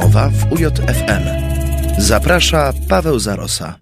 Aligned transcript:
rozmowa 0.00 0.28
w 0.28 0.52
UJFM. 0.52 1.22
Zaprasza 1.98 2.72
Paweł 2.88 3.18
Zarosa. 3.18 3.78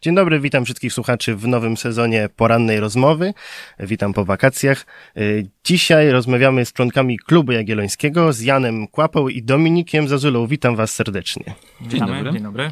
Dzień 0.00 0.14
dobry, 0.14 0.40
witam 0.40 0.64
wszystkich 0.64 0.92
słuchaczy 0.92 1.36
w 1.36 1.48
nowym 1.48 1.76
sezonie 1.76 2.28
porannej 2.36 2.80
rozmowy. 2.80 3.34
Witam 3.80 4.12
po 4.12 4.24
wakacjach. 4.24 4.86
Y, 5.16 5.46
Dzisiaj 5.64 6.10
rozmawiamy 6.10 6.64
z 6.64 6.72
członkami 6.72 7.18
Klubu 7.18 7.52
Jagiellońskiego, 7.52 8.32
z 8.32 8.40
Janem 8.40 8.88
Kłapą 8.88 9.28
i 9.28 9.42
Dominikiem 9.42 10.08
Zazulą. 10.08 10.46
Witam 10.46 10.76
was 10.76 10.94
serdecznie. 10.94 11.44
Dzień 11.80 11.90
Witamy, 11.90 12.14
dobry. 12.14 12.32
Dzień 12.32 12.42
dobry. 12.42 12.70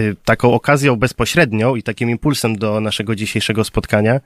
Y, 0.00 0.16
Taką 0.24 0.54
okazją 0.54 0.96
bezpośrednią 0.96 1.76
i 1.76 1.82
takim 1.82 2.10
impulsem 2.10 2.58
do 2.58 2.80
naszego 2.80 3.14
dzisiejszego 3.14 3.64
spotkania 3.64 4.20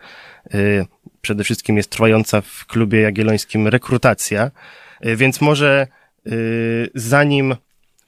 y, 0.54 0.86
przede 1.20 1.44
wszystkim 1.44 1.76
jest 1.76 1.90
trwająca 1.90 2.40
w 2.40 2.66
Klubie 2.66 3.00
Jagiellońskim 3.00 3.68
rekrutacja. 3.68 4.50
Więc 5.16 5.40
może 5.40 5.86
zanim 6.94 7.54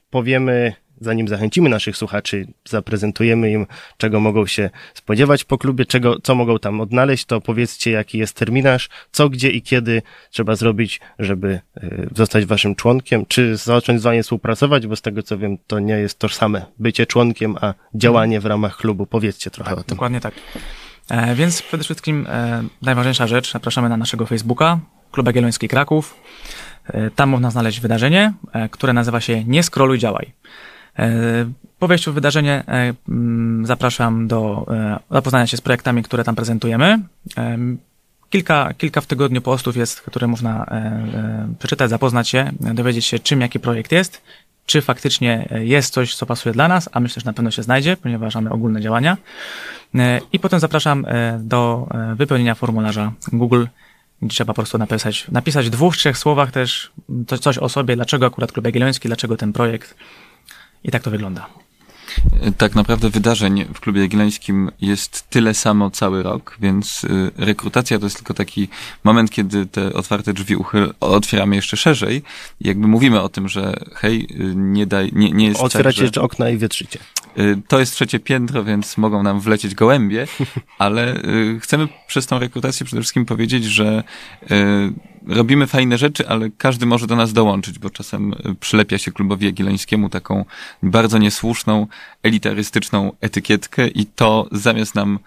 powiemy, 0.09 0.73
zanim 1.01 1.27
zachęcimy 1.27 1.69
naszych 1.69 1.97
słuchaczy, 1.97 2.47
zaprezentujemy 2.65 3.51
im, 3.51 3.67
czego 3.97 4.19
mogą 4.19 4.47
się 4.47 4.69
spodziewać 4.93 5.43
po 5.43 5.57
klubie, 5.57 5.85
czego, 5.85 6.19
co 6.23 6.35
mogą 6.35 6.59
tam 6.59 6.81
odnaleźć, 6.81 7.25
to 7.25 7.41
powiedzcie, 7.41 7.91
jaki 7.91 8.17
jest 8.17 8.35
terminarz, 8.35 8.89
co, 9.11 9.29
gdzie 9.29 9.49
i 9.49 9.61
kiedy 9.61 10.01
trzeba 10.29 10.55
zrobić, 10.55 11.01
żeby 11.19 11.59
y, 11.83 12.09
zostać 12.15 12.45
waszym 12.45 12.75
członkiem, 12.75 13.25
czy 13.25 13.57
zacząć 13.57 13.99
z 13.99 14.03
wami 14.03 14.23
współpracować, 14.23 14.87
bo 14.87 14.95
z 14.95 15.01
tego 15.01 15.23
co 15.23 15.37
wiem, 15.37 15.57
to 15.67 15.79
nie 15.79 15.93
jest 15.93 16.19
tożsame 16.19 16.65
bycie 16.79 17.05
członkiem, 17.05 17.55
a 17.61 17.73
działanie 17.95 18.39
w 18.39 18.45
ramach 18.45 18.77
klubu. 18.77 19.05
Powiedzcie 19.05 19.51
trochę 19.51 19.71
o 19.71 19.83
tym. 19.83 19.95
Dokładnie 19.95 20.19
tak. 20.19 20.33
E, 21.09 21.35
więc 21.35 21.61
przede 21.61 21.83
wszystkim 21.83 22.27
e, 22.29 22.63
najważniejsza 22.81 23.27
rzecz, 23.27 23.51
zapraszamy 23.51 23.89
na 23.89 23.97
naszego 23.97 24.25
Facebooka, 24.25 24.79
Klub 25.11 25.27
Jagielloński 25.27 25.67
Kraków. 25.67 26.15
E, 26.87 27.11
tam 27.11 27.29
można 27.29 27.51
znaleźć 27.51 27.79
wydarzenie, 27.79 28.33
e, 28.53 28.69
które 28.69 28.93
nazywa 28.93 29.21
się 29.21 29.43
Nie 29.43 29.63
scrolluj, 29.63 29.99
działaj. 29.99 30.33
E, 30.99 31.11
po 31.79 31.87
wejściu 31.87 32.11
w 32.11 32.15
wydarzenie 32.15 32.63
mm, 33.09 33.65
zapraszam 33.65 34.27
do 34.27 34.65
zapoznania 35.11 35.47
się 35.47 35.57
z 35.57 35.61
projektami, 35.61 36.03
które 36.03 36.23
tam 36.23 36.35
prezentujemy. 36.35 36.99
Kilka, 38.29 38.73
kilka 38.77 39.01
w 39.01 39.05
tygodniu 39.05 39.41
postów 39.41 39.77
jest, 39.77 40.01
które 40.01 40.27
można 40.27 40.65
przeczytać, 41.59 41.89
zapoznać 41.89 42.29
się, 42.29 42.51
dowiedzieć 42.59 43.05
się, 43.05 43.19
czym 43.19 43.41
jaki 43.41 43.59
projekt 43.59 43.91
jest, 43.91 44.21
czy 44.65 44.81
faktycznie 44.81 45.49
jest 45.59 45.93
coś, 45.93 46.15
co 46.15 46.25
pasuje 46.25 46.53
dla 46.53 46.67
nas, 46.67 46.89
a 46.91 46.99
myślę, 46.99 47.19
że 47.19 47.25
na 47.25 47.33
pewno 47.33 47.51
się 47.51 47.63
znajdzie, 47.63 47.97
ponieważ 47.97 48.35
mamy 48.35 48.49
ogólne 48.49 48.81
działania. 48.81 49.17
I 50.33 50.39
potem 50.39 50.59
zapraszam 50.59 51.05
do 51.39 51.87
wypełnienia 52.15 52.55
formularza 52.55 53.11
Google, 53.33 53.65
trzeba 54.29 54.53
po 54.53 54.53
prostu 54.53 54.77
napisać, 54.77 55.27
napisać 55.31 55.67
w 55.67 55.69
dwóch, 55.69 55.97
trzech 55.97 56.17
słowach 56.17 56.51
też 56.51 56.91
coś, 57.27 57.39
coś 57.39 57.57
o 57.57 57.69
sobie, 57.69 57.95
dlaczego 57.95 58.25
akurat 58.25 58.51
Klub 58.51 58.65
Jagielloński, 58.65 59.07
dlaczego 59.07 59.37
ten 59.37 59.53
projekt. 59.53 59.95
I 60.83 60.91
tak 60.91 61.03
to 61.03 61.11
wygląda. 61.11 61.49
Tak 62.57 62.75
naprawdę 62.75 63.09
wydarzeń 63.09 63.65
w 63.73 63.79
klubie 63.79 64.01
jagiellońskim 64.01 64.71
jest 64.81 65.29
tyle 65.29 65.53
samo 65.53 65.91
cały 65.91 66.23
rok, 66.23 66.57
więc 66.61 67.03
y, 67.03 67.31
rekrutacja 67.37 67.99
to 67.99 68.05
jest 68.05 68.15
tylko 68.15 68.33
taki 68.33 68.67
moment, 69.03 69.31
kiedy 69.31 69.65
te 69.65 69.93
otwarte 69.93 70.33
drzwi 70.33 70.55
uchyl, 70.55 70.93
otwieramy 70.99 71.55
jeszcze 71.55 71.77
szerzej 71.77 72.23
i 72.59 72.67
jakby 72.67 72.87
mówimy 72.87 73.21
o 73.21 73.29
tym, 73.29 73.47
że 73.47 73.73
hej, 73.95 74.27
y, 74.31 74.55
nie 74.55 74.85
daj, 74.85 75.09
nie, 75.13 75.31
nie 75.31 75.47
jest 75.47 75.61
Otwieracie 75.61 75.95
tak, 75.95 75.97
że, 75.97 76.03
jeszcze 76.03 76.21
okna 76.21 76.49
i 76.49 76.57
wietrzycie. 76.57 76.99
Y, 77.39 77.61
to 77.67 77.79
jest 77.79 77.93
trzecie 77.93 78.19
piętro, 78.19 78.63
więc 78.63 78.97
mogą 78.97 79.23
nam 79.23 79.39
wlecieć 79.39 79.75
gołębie, 79.75 80.27
ale 80.77 81.15
y, 81.15 81.59
chcemy 81.59 81.87
przez 82.07 82.27
tą 82.27 82.39
rekrutację 82.39 82.85
przede 82.85 83.01
wszystkim 83.01 83.25
powiedzieć, 83.25 83.65
że 83.65 84.03
y, 84.43 84.55
robimy 85.27 85.67
fajne 85.67 85.97
rzeczy, 85.97 86.27
ale 86.27 86.49
każdy 86.57 86.85
może 86.85 87.07
do 87.07 87.15
nas 87.15 87.33
dołączyć, 87.33 87.79
bo 87.79 87.89
czasem 87.89 88.35
przylepia 88.59 88.97
się 88.97 89.11
klubowi 89.11 89.45
jagiellońskiemu 89.45 90.09
taką 90.09 90.45
bardzo 90.83 91.17
niesłuszną, 91.17 91.87
elitarystyczną 92.23 93.11
etykietkę 93.21 93.87
i 93.87 94.05
to 94.05 94.47
zamiast 94.51 94.95
nam 94.95 95.19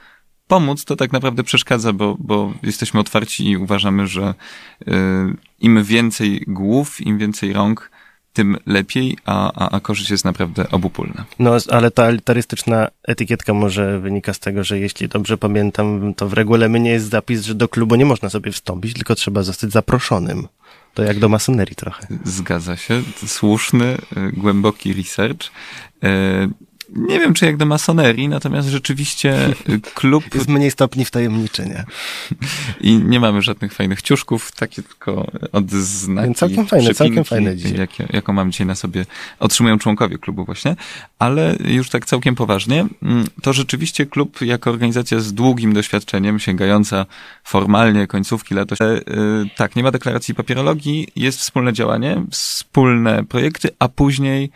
pomóc, 0.46 0.84
to 0.84 0.96
tak 0.96 1.12
naprawdę 1.12 1.42
przeszkadza, 1.42 1.92
bo, 1.92 2.16
bo 2.18 2.52
jesteśmy 2.62 3.00
otwarci 3.00 3.50
i 3.50 3.56
uważamy, 3.56 4.06
że 4.06 4.34
y, 4.82 4.92
im 5.60 5.84
więcej 5.84 6.44
głów, 6.46 7.00
im 7.00 7.18
więcej 7.18 7.52
rąk, 7.52 7.90
tym 8.36 8.56
lepiej, 8.66 9.16
a, 9.24 9.52
a, 9.52 9.70
a 9.76 9.80
korzyść 9.80 10.10
jest 10.10 10.24
naprawdę 10.24 10.70
obopólna. 10.70 11.24
No, 11.38 11.56
ale 11.70 11.90
ta 11.90 12.04
elitarystyczna 12.04 12.88
etykietka 13.02 13.54
może 13.54 14.00
wynika 14.00 14.34
z 14.34 14.38
tego, 14.38 14.64
że 14.64 14.78
jeśli 14.78 15.08
dobrze 15.08 15.38
pamiętam, 15.38 16.14
to 16.14 16.28
w 16.28 16.32
regulaminie 16.32 16.90
jest 16.90 17.10
zapis, 17.10 17.44
że 17.44 17.54
do 17.54 17.68
klubu 17.68 17.94
nie 17.96 18.06
można 18.06 18.30
sobie 18.30 18.52
wstąpić, 18.52 18.94
tylko 18.94 19.14
trzeba 19.14 19.42
zostać 19.42 19.72
zaproszonym. 19.72 20.48
To 20.94 21.02
jak 21.02 21.18
do 21.18 21.28
masonerii 21.28 21.76
trochę. 21.76 22.06
Zgadza 22.24 22.76
się. 22.76 23.02
Słuszny, 23.26 23.96
y, 24.16 24.32
głęboki 24.32 24.92
research. 24.92 25.50
Y, 26.90 27.00
Nie 27.00 27.20
wiem, 27.20 27.34
czy 27.34 27.46
jak 27.46 27.56
do 27.56 27.66
masonerii, 27.66 28.28
natomiast 28.28 28.68
rzeczywiście 28.68 29.48
y, 29.68 29.80
klub 29.94 30.24
Jest 30.34 30.48
mniej 30.48 30.70
stopni 30.70 31.04
wtajemniczenia. 31.04 31.84
i 32.80 32.96
nie 32.96 33.20
mamy 33.20 33.42
żadnych 33.42 33.72
fajnych 33.72 34.02
ciuszków, 34.02 34.52
takie 34.52 34.82
tylko 34.82 35.26
odznaki. 35.52 36.34
Całkiem 36.34 36.66
fajne, 36.66 36.94
całkiem 36.94 37.24
fajne 37.24 37.56
dzisiaj. 37.56 37.78
Jakie, 37.78 38.06
jaką 38.12 38.32
mam 38.32 38.52
dzisiaj 38.52 38.66
na 38.66 38.74
sobie, 38.74 39.06
otrzymują 39.40 39.78
członkowie 39.78 40.18
klubu 40.18 40.44
właśnie. 40.44 40.76
Ale 41.18 41.56
już 41.64 41.90
tak 41.90 42.06
całkiem 42.06 42.34
poważnie, 42.34 42.86
mm, 43.02 43.24
to 43.42 43.52
rzeczywiście 43.52 44.06
klub 44.06 44.40
jako 44.40 44.70
organizacja 44.70 45.20
z 45.20 45.32
długim 45.34 45.72
doświadczeniem, 45.72 46.38
sięgająca 46.38 47.06
formalnie 47.44 48.06
końcówki 48.06 48.54
lat, 48.54 48.72
e, 48.72 48.76
tak, 49.56 49.76
nie 49.76 49.82
ma 49.82 49.90
deklaracji 49.90 50.34
papierologii, 50.34 51.08
jest 51.16 51.38
wspólne 51.38 51.72
działanie, 51.72 52.22
wspólne 52.30 53.24
projekty, 53.24 53.68
a 53.78 53.88
później 53.88 54.50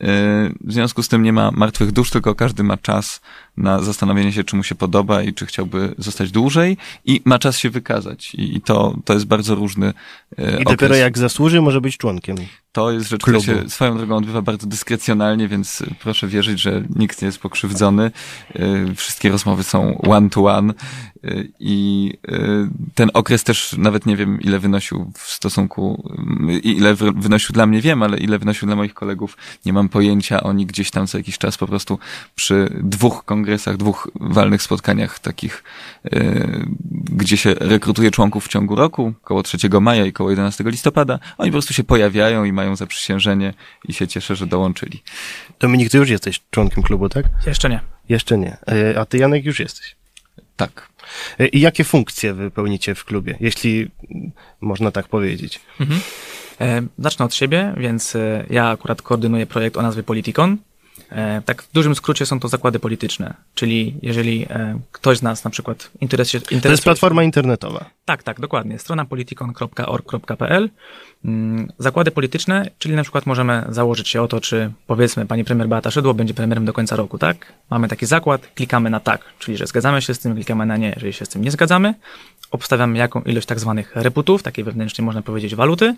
w 0.00 0.72
związku 0.72 1.02
z 1.02 1.08
tym 1.08 1.22
nie 1.22 1.32
ma 1.32 1.50
martwych 1.50 1.92
dusz, 1.92 2.10
tylko 2.10 2.34
każdy 2.34 2.62
ma 2.62 2.76
czas 2.76 3.20
na 3.56 3.82
zastanowienie 3.82 4.32
się, 4.32 4.44
czy 4.44 4.56
mu 4.56 4.62
się 4.62 4.74
podoba 4.74 5.22
i 5.22 5.34
czy 5.34 5.46
chciałby 5.46 5.94
zostać 5.98 6.30
dłużej 6.30 6.76
i 7.04 7.22
ma 7.24 7.38
czas 7.38 7.58
się 7.58 7.70
wykazać. 7.70 8.34
I, 8.34 8.60
to, 8.60 8.96
to 9.04 9.14
jest 9.14 9.26
bardzo 9.26 9.54
różny 9.54 9.86
e, 9.86 10.42
I 10.42 10.44
okres. 10.46 10.64
dopiero 10.64 10.94
jak 10.94 11.18
zasłuży, 11.18 11.62
może 11.62 11.80
być 11.80 11.96
członkiem. 11.96 12.36
To 12.72 12.90
jest 12.90 13.08
rzecz, 13.08 13.22
klubu. 13.22 13.40
która 13.42 13.62
się 13.62 13.70
swoją 13.70 13.96
drogą 13.96 14.16
odbywa 14.16 14.42
bardzo 14.42 14.66
dyskrecjonalnie, 14.66 15.48
więc 15.48 15.82
proszę 16.00 16.26
wierzyć, 16.28 16.60
że 16.60 16.82
nikt 16.96 17.22
nie 17.22 17.26
jest 17.26 17.38
pokrzywdzony. 17.38 18.10
E, 18.54 18.94
Wszystkie 18.94 19.30
rozmowy 19.30 19.62
są 19.62 19.98
one 20.02 20.30
to 20.30 20.44
one 20.44 20.74
e, 21.24 21.34
i 21.60 22.12
ten 22.94 23.10
okres 23.14 23.44
też 23.44 23.74
nawet 23.78 24.06
nie 24.06 24.16
wiem, 24.16 24.40
ile 24.40 24.58
wynosił 24.58 25.12
w 25.18 25.30
stosunku, 25.30 26.10
ile 26.62 26.94
wy- 26.94 27.12
wynosił 27.12 27.52
dla 27.52 27.66
mnie 27.66 27.80
wiem, 27.80 28.02
ale 28.02 28.18
ile 28.18 28.38
wynosił 28.38 28.66
dla 28.66 28.76
moich 28.76 28.94
kolegów, 28.94 29.36
nie 29.66 29.72
mam 29.72 29.88
pojęcia. 29.88 30.42
Oni 30.42 30.66
gdzieś 30.66 30.90
tam 30.90 31.06
co 31.06 31.18
jakiś 31.18 31.38
czas 31.38 31.58
po 31.58 31.66
prostu 31.66 31.98
przy 32.34 32.68
dwóch 32.82 33.24
kongresach, 33.24 33.76
dwóch 33.76 34.10
walnych 34.20 34.62
spotkaniach 34.62 35.18
takich, 35.18 35.64
gdzie 37.10 37.36
się 37.36 37.54
rekrutuje 37.54 38.10
członków 38.10 38.44
w 38.44 38.48
ciągu 38.48 38.74
roku, 38.76 39.12
koło 39.22 39.42
3 39.42 39.58
maja 39.80 40.06
i 40.06 40.12
koło 40.12 40.30
11 40.30 40.64
listopada, 40.66 41.18
oni 41.38 41.50
po 41.50 41.54
prostu 41.54 41.74
się 41.74 41.84
pojawiają 41.84 42.44
i 42.44 42.52
mają 42.58 42.76
zaprzysiężenie 42.76 43.54
i 43.88 43.92
się 43.92 44.08
cieszę, 44.08 44.36
że 44.36 44.46
dołączyli. 44.46 45.02
Dominik, 45.60 45.90
ty 45.90 45.98
już 45.98 46.10
jesteś 46.10 46.40
członkiem 46.50 46.82
klubu, 46.82 47.08
tak? 47.08 47.24
Jeszcze 47.46 47.68
nie. 47.68 47.80
Jeszcze 48.08 48.38
nie. 48.38 48.56
E, 48.68 49.00
A 49.00 49.04
ty, 49.04 49.18
Janek, 49.18 49.44
już 49.44 49.60
jesteś. 49.60 49.96
Tak. 50.56 50.88
E, 51.38 51.46
I 51.46 51.60
jakie 51.60 51.84
funkcje 51.84 52.34
wypełnicie 52.34 52.94
w 52.94 53.04
klubie, 53.04 53.36
jeśli 53.40 53.90
można 54.60 54.90
tak 54.90 55.08
powiedzieć? 55.08 55.60
Mhm. 55.80 56.00
E, 56.60 56.82
zacznę 56.98 57.24
od 57.24 57.34
siebie, 57.34 57.74
więc 57.76 58.16
ja 58.50 58.68
akurat 58.68 59.02
koordynuję 59.02 59.46
projekt 59.46 59.76
o 59.76 59.82
nazwie 59.82 60.02
Politikon. 60.02 60.56
E, 61.10 61.42
tak 61.44 61.62
w 61.62 61.72
dużym 61.72 61.94
skrócie 61.94 62.26
są 62.26 62.40
to 62.40 62.48
zakłady 62.48 62.78
polityczne, 62.78 63.34
czyli 63.54 63.94
jeżeli 64.02 64.46
e, 64.50 64.80
ktoś 64.92 65.18
z 65.18 65.22
nas 65.22 65.44
na 65.44 65.50
przykład 65.50 65.90
interesuje, 66.00 66.40
interesuje 66.40 66.62
To 66.62 66.68
jest 66.70 66.84
platforma 66.84 67.22
internetowa. 67.22 67.84
Tak, 68.04 68.22
tak, 68.22 68.40
dokładnie. 68.40 68.78
Strona 68.78 69.04
politikon.org.pl. 69.04 70.70
Mm, 71.24 71.68
Zakłady 71.78 72.10
polityczne, 72.10 72.70
czyli 72.78 72.94
na 72.94 73.02
przykład 73.02 73.26
możemy 73.26 73.64
założyć 73.68 74.08
się 74.08 74.22
o 74.22 74.28
to, 74.28 74.40
czy 74.40 74.72
powiedzmy 74.86 75.26
pani 75.26 75.44
premier 75.44 75.68
Beata 75.68 75.90
Szydło 75.90 76.14
będzie 76.14 76.34
premierem 76.34 76.64
do 76.64 76.72
końca 76.72 76.96
roku, 76.96 77.18
tak? 77.18 77.52
Mamy 77.70 77.88
taki 77.88 78.06
zakład, 78.06 78.48
klikamy 78.54 78.90
na 78.90 79.00
tak, 79.00 79.20
czyli 79.38 79.56
że 79.56 79.66
zgadzamy 79.66 80.02
się 80.02 80.14
z 80.14 80.18
tym, 80.18 80.34
klikamy 80.34 80.66
na 80.66 80.76
nie, 80.76 80.88
jeżeli 80.88 81.12
się 81.12 81.24
z 81.24 81.28
tym 81.28 81.42
nie 81.42 81.50
zgadzamy. 81.50 81.94
Obstawiamy 82.50 82.98
jaką 82.98 83.22
ilość 83.22 83.46
tak 83.46 83.60
zwanych 83.60 83.96
reputów, 83.96 84.42
takiej 84.42 84.64
wewnętrznej 84.64 85.04
można 85.04 85.22
powiedzieć 85.22 85.54
waluty. 85.54 85.94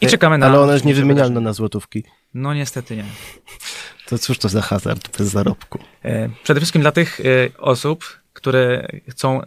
I 0.00 0.06
czekamy 0.06 0.38
na... 0.38 0.46
Ale 0.46 0.60
ona 0.60 0.72
jest 0.72 0.84
niewymienialna 0.84 1.40
na 1.40 1.52
złotówki. 1.52 2.04
No 2.34 2.54
niestety 2.54 2.96
nie. 2.96 3.04
To 4.08 4.18
cóż 4.18 4.38
to 4.38 4.48
za 4.48 4.60
hazard 4.62 5.18
bez 5.18 5.28
zarobku? 5.28 5.78
E, 6.04 6.28
Przede 6.42 6.60
wszystkim 6.60 6.82
dla 6.82 6.92
tych 6.92 7.20
e, 7.20 7.24
osób, 7.58 8.04
które 8.32 8.88
chcą 9.10 9.40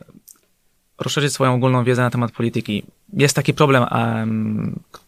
rozszerzyć 1.00 1.34
swoją 1.34 1.54
ogólną 1.54 1.84
wiedzę 1.84 2.02
na 2.02 2.10
temat 2.10 2.32
polityki. 2.32 2.84
Jest 3.14 3.36
taki 3.36 3.54
problem, 3.54 3.84
em, 3.92 4.80
k- 4.92 5.00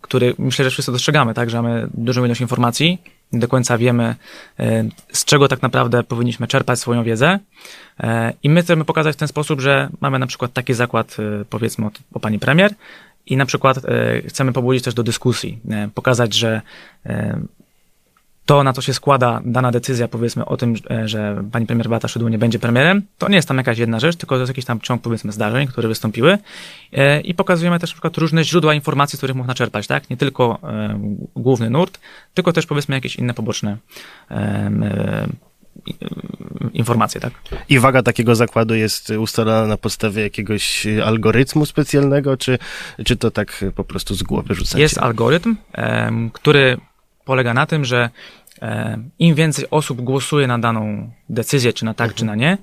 który 0.00 0.34
myślę, 0.38 0.64
że 0.64 0.70
wszyscy 0.70 0.92
dostrzegamy, 0.92 1.34
tak, 1.34 1.50
że 1.50 1.62
mamy 1.62 1.88
dużą 1.94 2.24
ilość 2.24 2.40
informacji, 2.40 3.02
nie 3.32 3.40
do 3.40 3.48
końca 3.48 3.78
wiemy, 3.78 4.14
e, 4.58 4.84
z 5.12 5.24
czego 5.24 5.48
tak 5.48 5.62
naprawdę 5.62 6.02
powinniśmy 6.02 6.46
czerpać 6.46 6.78
swoją 6.80 7.04
wiedzę. 7.04 7.38
I 8.42 8.50
my 8.50 8.62
chcemy 8.62 8.84
pokazać 8.84 9.14
w 9.16 9.18
ten 9.18 9.28
sposób, 9.28 9.60
że 9.60 9.88
mamy 10.00 10.18
na 10.18 10.26
przykład 10.26 10.52
taki 10.52 10.74
zakład, 10.74 11.16
powiedzmy 11.50 11.86
o, 11.86 11.90
o 12.12 12.20
pani 12.20 12.38
premier, 12.38 12.74
I 13.26 13.36
na 13.36 13.46
przykład 13.46 13.78
chcemy 14.28 14.52
pobudzić 14.52 14.84
też 14.84 14.94
do 14.94 15.02
dyskusji, 15.02 15.58
pokazać, 15.94 16.34
że 16.34 16.60
to, 18.46 18.64
na 18.64 18.72
co 18.72 18.82
się 18.82 18.94
składa 18.94 19.40
dana 19.44 19.70
decyzja, 19.70 20.08
powiedzmy 20.08 20.44
o 20.44 20.56
tym, 20.56 20.74
e, 20.90 21.08
że 21.08 21.44
pani 21.52 21.66
premier 21.66 21.88
Beata 21.88 22.08
Szydło 22.08 22.28
nie 22.28 22.38
będzie 22.38 22.58
premierem, 22.58 23.02
to 23.18 23.28
nie 23.28 23.36
jest 23.36 23.48
tam 23.48 23.58
jakaś 23.58 23.78
jedna 23.78 24.00
rzecz, 24.00 24.16
tylko 24.16 24.34
to 24.34 24.40
jest 24.40 24.50
jakiś 24.50 24.64
tam 24.64 24.80
ciąg, 24.80 25.02
powiedzmy, 25.02 25.32
zdarzeń, 25.32 25.66
które 25.66 25.88
wystąpiły 25.88 26.38
E, 26.94 27.20
i 27.20 27.34
pokazujemy 27.34 27.78
też 27.78 27.90
na 27.90 27.94
przykład 27.94 28.18
różne 28.18 28.44
źródła 28.44 28.74
informacji, 28.74 29.16
z 29.16 29.20
których 29.20 29.36
można 29.36 29.54
czerpać, 29.54 29.86
tak? 29.86 30.10
Nie 30.10 30.16
tylko 30.16 30.58
e, 30.62 31.00
główny 31.36 31.70
nurt, 31.70 32.00
tylko 32.34 32.52
też, 32.52 32.66
powiedzmy, 32.66 32.94
jakieś 32.94 33.16
inne 33.16 33.34
poboczne 33.34 33.76
informacje, 36.72 37.20
tak? 37.20 37.32
I 37.68 37.78
waga 37.78 38.02
takiego 38.02 38.34
zakładu 38.34 38.74
jest 38.74 39.10
ustalona 39.10 39.66
na 39.66 39.76
podstawie 39.76 40.22
jakiegoś 40.22 40.86
algorytmu 41.04 41.66
specjalnego, 41.66 42.36
czy, 42.36 42.58
czy 43.04 43.16
to 43.16 43.30
tak 43.30 43.64
po 43.74 43.84
prostu 43.84 44.14
z 44.14 44.22
głowy 44.22 44.54
rzucacie? 44.54 44.82
Jest 44.82 44.98
algorytm, 44.98 45.56
który 46.32 46.76
polega 47.24 47.54
na 47.54 47.66
tym, 47.66 47.84
że 47.84 48.10
em, 48.60 49.10
im 49.18 49.34
więcej 49.34 49.64
osób 49.70 50.00
głosuje 50.00 50.46
na 50.46 50.58
daną 50.58 51.10
decyzję, 51.28 51.72
czy 51.72 51.84
na 51.84 51.94
tak, 51.94 52.04
Mhm. 52.06 52.18
czy 52.18 52.24
na 52.24 52.34
nie, 52.34 52.58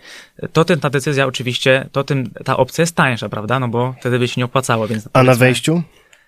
to 0.53 0.65
tym 0.65 0.79
ta 0.79 0.89
decyzja 0.89 1.25
oczywiście, 1.25 1.89
to 1.91 2.03
tym 2.03 2.31
ta 2.45 2.57
opcja 2.57 2.81
jest 2.81 2.95
tańsza, 2.95 3.29
prawda? 3.29 3.59
No 3.59 3.67
bo 3.67 3.95
wtedy 3.99 4.19
by 4.19 4.27
się 4.27 4.41
nie 4.41 4.45
opłacało, 4.45 4.87
więc... 4.87 5.09
A 5.13 5.23
na 5.23 5.35
wejściu? 5.35 5.81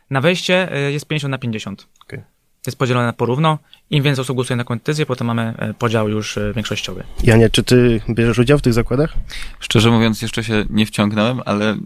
Na 0.09 0.21
wejście 0.21 0.71
e, 0.73 0.91
jest 0.91 1.07
50 1.07 1.31
na 1.31 1.37
50. 1.37 1.87
Okej. 2.03 2.21
Jest 2.67 2.77
podzielone 2.79 3.05
na 3.05 3.13
porówno. 3.13 3.59
Im 3.93 4.03
więcej 4.03 4.21
osób 4.21 4.35
głosuje 4.35 4.57
na 4.57 4.63
decyzję, 4.63 5.05
potem 5.05 5.27
mamy 5.27 5.53
e, 5.57 5.73
podział 5.73 6.09
już 6.09 6.37
e, 6.37 6.53
większościowy. 6.53 7.03
Janie, 7.23 7.49
czy 7.49 7.63
ty 7.63 8.01
bierzesz 8.09 8.39
udział 8.39 8.57
w 8.57 8.61
tych 8.61 8.73
zakładach? 8.73 9.13
Szczerze 9.59 9.91
mówiąc, 9.91 10.21
jeszcze 10.21 10.43
się 10.43 10.65
nie 10.69 10.85
wciągnąłem, 10.85 11.41
ale 11.45 11.73
y, 11.73 11.77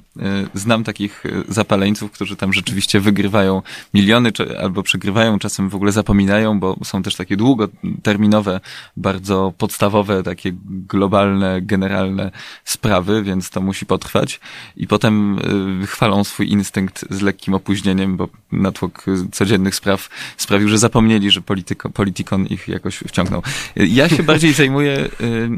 znam 0.53 0.83
takich 0.83 1.23
zapaleńców, 1.49 2.11
którzy 2.11 2.35
tam 2.35 2.53
rzeczywiście 2.53 2.99
wygrywają 2.99 3.61
miliony, 3.93 4.31
czy, 4.31 4.59
albo 4.59 4.83
przegrywają, 4.83 5.39
czasem 5.39 5.69
w 5.69 5.75
ogóle 5.75 5.91
zapominają, 5.91 6.59
bo 6.59 6.77
są 6.83 7.03
też 7.03 7.15
takie 7.15 7.37
długoterminowe, 7.37 8.59
bardzo 8.97 9.53
podstawowe, 9.57 10.23
takie 10.23 10.51
globalne, 10.65 11.61
generalne 11.61 12.31
sprawy, 12.65 13.23
więc 13.23 13.49
to 13.49 13.61
musi 13.61 13.85
potrwać. 13.85 14.39
I 14.77 14.87
potem 14.87 15.39
chwalą 15.85 16.23
swój 16.23 16.49
instynkt 16.49 17.05
z 17.09 17.21
lekkim 17.21 17.53
opóźnieniem, 17.53 18.17
bo 18.17 18.29
natłok 18.51 19.05
codziennych 19.31 19.75
spraw 19.75 20.09
sprawił, 20.37 20.69
że 20.69 20.77
zapomnieli, 20.77 21.31
że 21.31 21.41
polityko, 21.41 21.89
Politikon 21.97 22.45
ich 22.45 22.67
jakoś 22.67 22.97
wciągnął. 22.97 23.41
Y, 23.79 23.87
Ja 23.87 24.09
się 24.09 24.23
bardziej 24.23 24.53
zajmuję 24.61 25.09
y, 25.21 25.49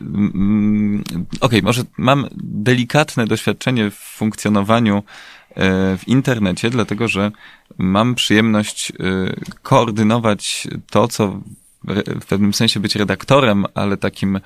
Mm, 0.00 1.04
Okej, 1.40 1.62
może 1.62 1.82
mam 1.96 2.28
delikatne 2.42 3.26
doświadczenie 3.26 3.90
w 3.90 3.94
funkcjonowaniu 3.94 5.02
w 5.98 6.02
internecie, 6.06 6.70
dlatego 6.70 7.08
że 7.08 7.30
mam 7.78 8.14
przyjemność 8.14 8.92
koordynować 9.62 10.68
to, 10.90 11.08
co 11.08 11.40
w 12.20 12.26
pewnym 12.26 12.54
sensie 12.54 12.80
być 12.80 12.96
redaktorem, 12.96 13.66
ale 13.74 13.96
takim 13.96 14.40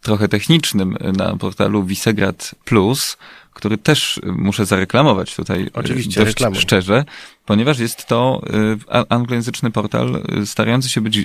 trochę 0.00 0.28
technicznym 0.28 0.96
na 1.16 1.36
portalu 1.36 1.84
Visegrad 1.84 2.54
Plus, 2.64 3.16
który 3.52 3.78
też 3.78 4.20
muszę 4.36 4.66
zareklamować 4.66 5.36
tutaj 5.36 5.70
Oczywiście, 5.74 6.20
dość 6.20 6.28
reklamuj. 6.32 6.58
szczerze, 6.60 7.04
ponieważ 7.46 7.78
jest 7.78 8.06
to 8.06 8.42
a- 8.90 9.04
anglojęzyczny 9.08 9.70
portal 9.70 10.22
e, 10.42 10.46
starający 10.46 10.88
się 10.88 11.00
być 11.00 11.18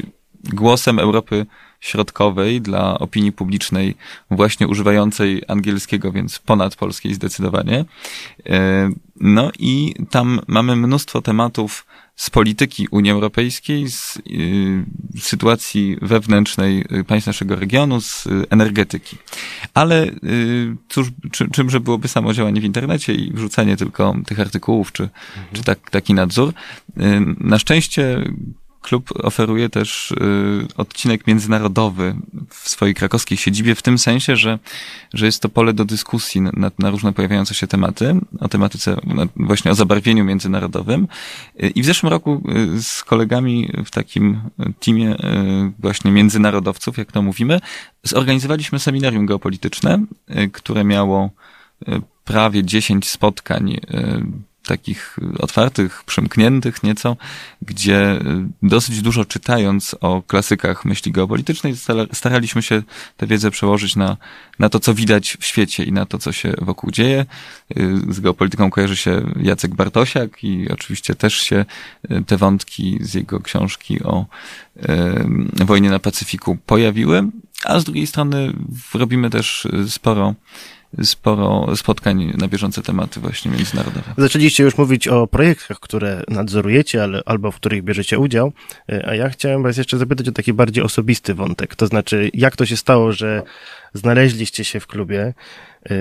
głosem 0.43 0.99
Europy 0.99 1.45
Środkowej 1.79 2.61
dla 2.61 2.99
opinii 2.99 3.31
publicznej 3.31 3.95
właśnie 4.31 4.67
używającej 4.67 5.43
angielskiego, 5.47 6.11
więc 6.11 6.39
ponad 6.39 6.75
polskiej 6.75 7.13
zdecydowanie. 7.13 7.85
No 9.19 9.51
i 9.59 9.95
tam 10.09 10.39
mamy 10.47 10.75
mnóstwo 10.75 11.21
tematów 11.21 11.85
z 12.17 12.29
polityki 12.29 12.87
Unii 12.91 13.11
Europejskiej, 13.11 13.89
z 13.89 14.17
y, 14.17 15.19
sytuacji 15.19 15.97
wewnętrznej 16.01 16.85
y, 16.91 17.03
państw 17.03 17.27
naszego 17.27 17.55
regionu, 17.55 18.01
z 18.01 18.25
y, 18.25 18.29
energetyki. 18.49 19.17
Ale 19.73 20.05
y, 20.05 20.75
cóż, 20.89 21.07
czy, 21.31 21.49
czymże 21.51 21.79
byłoby 21.79 22.07
samo 22.07 22.33
działanie 22.33 22.61
w 22.61 22.63
internecie 22.63 23.13
i 23.13 23.33
wrzucanie 23.33 23.77
tylko 23.77 24.15
tych 24.25 24.39
artykułów, 24.39 24.91
czy, 24.91 25.09
czy 25.53 25.63
tak, 25.63 25.89
taki 25.89 26.13
nadzór. 26.13 26.49
Y, 26.49 27.03
Na 27.39 27.59
szczęście 27.59 28.23
klub 28.87 29.09
oferuje 29.23 29.69
też 29.69 30.11
y, 30.11 30.67
odcinek 30.77 31.27
międzynarodowy 31.27 32.15
w 32.49 32.69
swojej 32.69 32.95
krakowskiej 32.95 33.37
siedzibie, 33.37 33.75
w 33.75 33.81
tym 33.81 33.97
sensie, 33.97 34.35
że, 34.35 34.59
że 35.13 35.25
jest 35.25 35.41
to 35.41 35.49
pole 35.49 35.73
do 35.73 35.85
dyskusji 35.85 36.41
na, 36.41 36.71
na 36.79 36.89
różne 36.89 37.13
pojawiające 37.13 37.55
się 37.55 37.67
tematy, 37.67 38.15
o 38.39 38.47
tematyce, 38.47 38.97
właśnie 39.35 39.71
o 39.71 39.75
zabarwieniu 39.75 40.25
międzynarodowym. 40.25 41.07
Y, 41.63 41.67
I 41.67 41.81
w 41.81 41.85
zeszłym 41.85 42.11
roku 42.11 42.43
y, 42.77 42.83
z 42.83 43.03
kolegami 43.03 43.71
w 43.85 43.91
takim 43.91 44.41
teamie 44.79 45.15
właśnie 45.79 46.11
międzynarodowców, 46.11 46.97
jak 46.97 47.11
to 47.11 47.21
mówimy, 47.21 47.59
zorganizowaliśmy 48.03 48.79
seminarium 48.79 49.25
geopolityczne, 49.25 50.05
które 50.51 50.83
miało 50.83 51.29
prawie 52.25 52.63
10 52.63 53.09
spotkań 53.09 53.79
takich 54.67 55.17
otwartych, 55.39 56.03
przymkniętych 56.03 56.83
nieco, 56.83 57.17
gdzie 57.61 58.11
y, 58.11 58.21
dosyć 58.63 59.01
dużo 59.01 59.25
czytając 59.25 59.95
o 60.01 60.21
klasykach 60.21 60.85
myśli 60.85 61.11
geopolitycznej, 61.11 61.73
stara- 61.75 62.07
staraliśmy 62.13 62.61
się 62.61 62.83
tę 63.17 63.27
wiedzę 63.27 63.51
przełożyć 63.51 63.95
na, 63.95 64.17
na 64.59 64.69
to, 64.69 64.79
co 64.79 64.93
widać 64.93 65.37
w 65.39 65.45
świecie 65.45 65.83
i 65.83 65.91
na 65.91 66.05
to, 66.05 66.17
co 66.17 66.31
się 66.31 66.53
wokół 66.61 66.91
dzieje. 66.91 67.25
Y, 67.77 68.13
Z 68.13 68.19
geopolityką 68.19 68.69
kojarzy 68.69 68.95
się 68.95 69.33
Jacek 69.41 69.75
Bartosiak 69.75 70.43
i 70.43 70.71
oczywiście 70.71 71.15
też 71.15 71.33
się 71.33 71.65
y, 72.11 72.23
te 72.23 72.37
wątki 72.37 72.97
z 73.01 73.13
jego 73.13 73.39
książki 73.39 74.03
o 74.03 74.25
wojnie 75.65 75.89
na 75.89 75.99
Pacyfiku 75.99 76.57
pojawiły, 76.65 77.23
a 77.63 77.79
z 77.79 77.83
drugiej 77.83 78.07
strony 78.07 78.53
robimy 78.93 79.29
też 79.29 79.67
sporo 79.87 80.35
sporo 81.03 81.75
spotkań 81.75 82.33
na 82.37 82.47
bieżące 82.47 82.81
tematy 82.81 83.19
właśnie 83.19 83.51
międzynarodowe. 83.51 84.13
Zaczęliście 84.17 84.63
już 84.63 84.77
mówić 84.77 85.07
o 85.07 85.27
projektach, 85.27 85.79
które 85.79 86.23
nadzorujecie, 86.27 87.03
ale, 87.03 87.21
albo 87.25 87.51
w 87.51 87.55
których 87.55 87.83
bierzecie 87.83 88.19
udział, 88.19 88.51
E, 88.91 89.09
a 89.09 89.15
ja 89.15 89.29
chciałem 89.29 89.63
was 89.63 89.77
jeszcze 89.77 89.97
zapytać 89.97 90.27
o 90.27 90.31
taki 90.31 90.53
bardziej 90.53 90.83
osobisty 90.83 91.33
wątek. 91.33 91.75
To 91.75 91.87
znaczy, 91.87 92.29
jak 92.33 92.55
to 92.55 92.65
się 92.65 92.77
stało, 92.77 93.11
że 93.11 93.43
znaleźliście 93.93 94.63
się 94.63 94.79
w 94.79 94.87
klubie 94.87 95.33
e, 95.89 95.93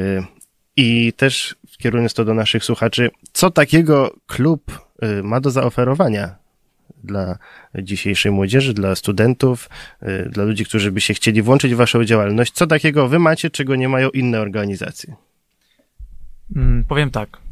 i 0.77 1.13
też 1.13 1.55
kierując 1.79 2.15
to 2.15 2.25
do 2.25 2.35
naszych 2.35 2.65
słuchaczy, 2.65 3.11
co 3.33 3.51
takiego 3.51 4.15
klub 4.27 4.81
e, 5.03 5.23
ma 5.23 5.41
do 5.41 5.51
zaoferowania 5.51 6.46
dla 7.05 7.39
dzisiejszej 7.75 8.33
młodzieży, 8.33 8.75
dla 8.75 8.95
studentów, 8.95 9.71
e, 10.01 10.29
dla 10.29 10.45
ludzi, 10.45 10.65
którzy 10.65 10.93
by 10.93 11.01
się 11.01 11.15
chcieli 11.15 11.43
włączyć 11.43 11.75
w 11.75 11.77
waszą 11.77 12.05
działalność? 12.05 12.53
Co 12.53 12.67
takiego 12.67 13.09
wy 13.09 13.19
macie, 13.19 13.51
czego 13.51 13.77
nie 13.77 13.89
mają 13.89 14.11
inne 14.11 14.41
organizacje? 14.41 15.15
Mm, 16.57 16.85
Powiem 16.85 17.11
tak. 17.11 17.46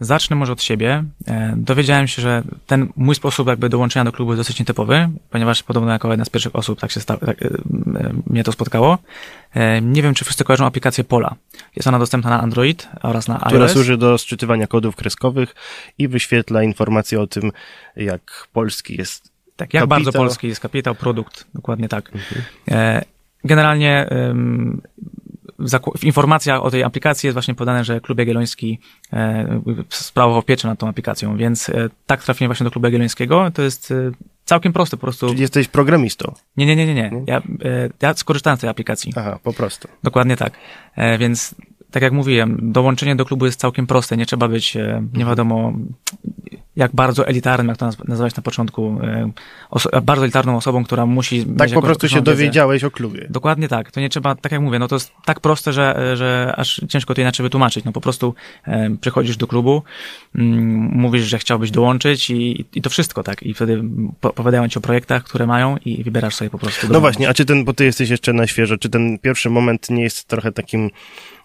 Zacznę 0.00 0.36
może 0.36 0.52
od 0.52 0.62
siebie. 0.62 1.04
E, 1.26 1.54
Dowiedziałem 1.56 2.08
się, 2.08 2.22
że 2.22 2.42
ten 2.66 2.88
mój 2.96 3.14
sposób 3.14 3.48
jakby 3.48 3.68
dołączenia 3.68 4.04
do 4.04 4.12
klubu 4.12 4.32
jest 4.32 4.40
dosyć 4.40 4.58
nietypowy, 4.58 5.08
ponieważ 5.30 5.62
podobno 5.62 5.92
jako 5.92 6.08
jedna 6.10 6.24
z 6.24 6.30
pierwszych 6.30 6.56
osób 6.56 6.80
tak 6.80 6.90
się 6.90 7.00
sta- 7.00 7.16
tak, 7.16 7.42
e, 7.42 7.48
mnie 8.26 8.44
to 8.44 8.52
spotkało. 8.52 8.98
E, 9.54 9.80
Nie 9.80 10.02
wiem, 10.02 10.14
czy 10.14 10.24
wszyscy 10.24 10.44
kojarzą 10.44 10.66
aplikację 10.66 11.04
Pola. 11.04 11.34
Jest 11.76 11.88
ona 11.88 11.98
dostępna 11.98 12.30
na 12.30 12.40
Android 12.40 12.88
oraz 13.02 13.28
na 13.28 13.38
która 13.46 13.62
iOS. 13.64 13.72
służy 13.72 13.96
do 13.96 14.18
sczytywania 14.18 14.66
kodów 14.66 14.96
kreskowych 14.96 15.54
i 15.98 16.08
wyświetla 16.08 16.62
informacje 16.62 17.20
o 17.20 17.26
tym, 17.26 17.52
jak 17.96 18.48
polski 18.52 18.96
jest. 18.98 19.32
Tak, 19.56 19.74
jak 19.74 19.80
Kapitał. 19.82 19.88
bardzo 19.88 20.12
polski 20.12 20.48
jest 20.48 20.60
kapitał, 20.60 20.94
produkt, 20.94 21.46
dokładnie 21.54 21.88
tak. 21.88 22.10
Mhm. 22.14 23.04
Generalnie 23.44 24.08
w, 25.98 26.04
informacjach 26.04 26.62
o 26.62 26.70
tej 26.70 26.84
aplikacji 26.84 27.26
jest 27.26 27.34
właśnie 27.34 27.54
podane, 27.54 27.84
że 27.84 28.00
Klub 28.00 28.18
Jagielloński 28.18 28.78
e, 29.12 29.60
sprawował 29.88 30.42
pieczę 30.42 30.68
nad 30.68 30.78
tą 30.78 30.88
aplikacją, 30.88 31.36
więc 31.36 31.68
e, 31.68 31.88
tak 32.06 32.22
trafiłem 32.22 32.48
właśnie 32.48 32.64
do 32.64 32.70
Klubu 32.70 32.86
Jagiellońskiego. 32.86 33.50
To 33.54 33.62
jest 33.62 33.90
e, 33.90 34.10
całkiem 34.44 34.72
proste 34.72 34.96
po 34.96 35.00
prostu. 35.00 35.28
Czyli 35.28 35.40
jesteś 35.40 35.68
programistą. 35.68 36.34
Nie, 36.56 36.66
nie, 36.66 36.76
nie, 36.76 36.86
nie. 36.86 36.94
nie. 36.94 37.22
Ja, 37.26 37.42
ja 38.02 38.14
skorzystałem 38.14 38.56
z 38.56 38.60
tej 38.60 38.70
aplikacji. 38.70 39.12
Aha, 39.16 39.38
po 39.42 39.52
prostu. 39.52 39.88
Dokładnie 40.02 40.36
tak. 40.36 40.52
Więc 41.18 41.54
tak 41.90 42.02
jak 42.02 42.12
mówiłem, 42.12 42.72
dołączenie 42.72 43.16
do 43.16 43.24
klubu 43.24 43.46
jest 43.46 43.60
całkiem 43.60 43.86
proste. 43.86 44.16
Nie 44.16 44.26
trzeba 44.26 44.48
być, 44.48 44.76
nie 45.12 45.24
wiadomo, 45.24 45.72
jak 46.78 46.94
bardzo 46.94 47.26
elitarnym, 47.26 47.68
jak 47.68 47.76
to 47.76 47.86
naz- 47.86 48.08
nazwałeś 48.08 48.36
na 48.36 48.42
początku, 48.42 49.00
e, 49.92 50.00
bardzo 50.02 50.24
elitarną 50.24 50.56
osobą, 50.56 50.84
która 50.84 51.06
musi... 51.06 51.46
Tak 51.58 51.70
po 51.70 51.82
prostu 51.82 52.08
się 52.08 52.22
dowiedziałeś 52.22 52.84
o 52.84 52.90
klubie. 52.90 53.26
Dokładnie 53.30 53.68
tak. 53.68 53.90
To 53.90 54.00
nie 54.00 54.08
trzeba, 54.08 54.34
tak 54.34 54.52
jak 54.52 54.60
mówię, 54.60 54.78
no 54.78 54.88
to 54.88 54.96
jest 54.96 55.12
tak 55.24 55.40
proste, 55.40 55.72
że, 55.72 56.16
że 56.16 56.54
aż 56.56 56.80
ciężko 56.88 57.14
to 57.14 57.20
inaczej 57.20 57.44
wytłumaczyć. 57.44 57.84
No 57.84 57.92
po 57.92 58.00
prostu 58.00 58.34
e, 58.64 58.90
przychodzisz 59.00 59.36
do 59.36 59.46
klubu, 59.46 59.82
mm, 60.34 60.58
mówisz, 60.94 61.24
że 61.24 61.38
chciałbyś 61.38 61.70
dołączyć 61.70 62.30
i, 62.30 62.66
i 62.74 62.82
to 62.82 62.90
wszystko, 62.90 63.22
tak. 63.22 63.42
I 63.42 63.54
wtedy 63.54 63.82
po, 64.20 64.28
opowiadają 64.28 64.68
ci 64.68 64.78
o 64.78 64.82
projektach, 64.82 65.24
które 65.24 65.46
mają 65.46 65.76
i 65.84 66.04
wybierasz 66.04 66.34
sobie 66.34 66.50
po 66.50 66.58
prostu. 66.58 66.86
No 66.90 67.00
właśnie, 67.00 67.28
a 67.28 67.34
czy 67.34 67.44
ten, 67.44 67.64
bo 67.64 67.72
ty 67.72 67.84
jesteś 67.84 68.10
jeszcze 68.10 68.32
na 68.32 68.46
świeżo, 68.46 68.78
czy 68.78 68.88
ten 68.88 69.18
pierwszy 69.18 69.50
moment 69.50 69.90
nie 69.90 70.02
jest 70.02 70.24
trochę 70.24 70.52
takim 70.52 70.90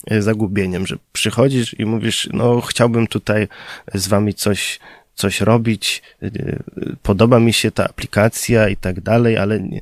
e, 0.07 0.21
zagubieniem, 0.21 0.87
że 0.87 0.95
przychodzisz 1.13 1.79
i 1.79 1.85
mówisz, 1.85 2.29
no 2.33 2.61
chciałbym 2.61 3.07
tutaj 3.07 3.47
z 3.93 4.07
wami 4.07 4.33
coś, 4.33 4.79
coś 5.15 5.41
robić, 5.41 6.01
e, 6.21 6.25
e, 6.25 6.63
podoba 7.03 7.39
mi 7.39 7.53
się 7.53 7.71
ta 7.71 7.85
aplikacja 7.85 8.69
i 8.69 8.77
tak 8.77 9.01
dalej, 9.01 9.37
ale 9.37 9.59
nie, 9.59 9.81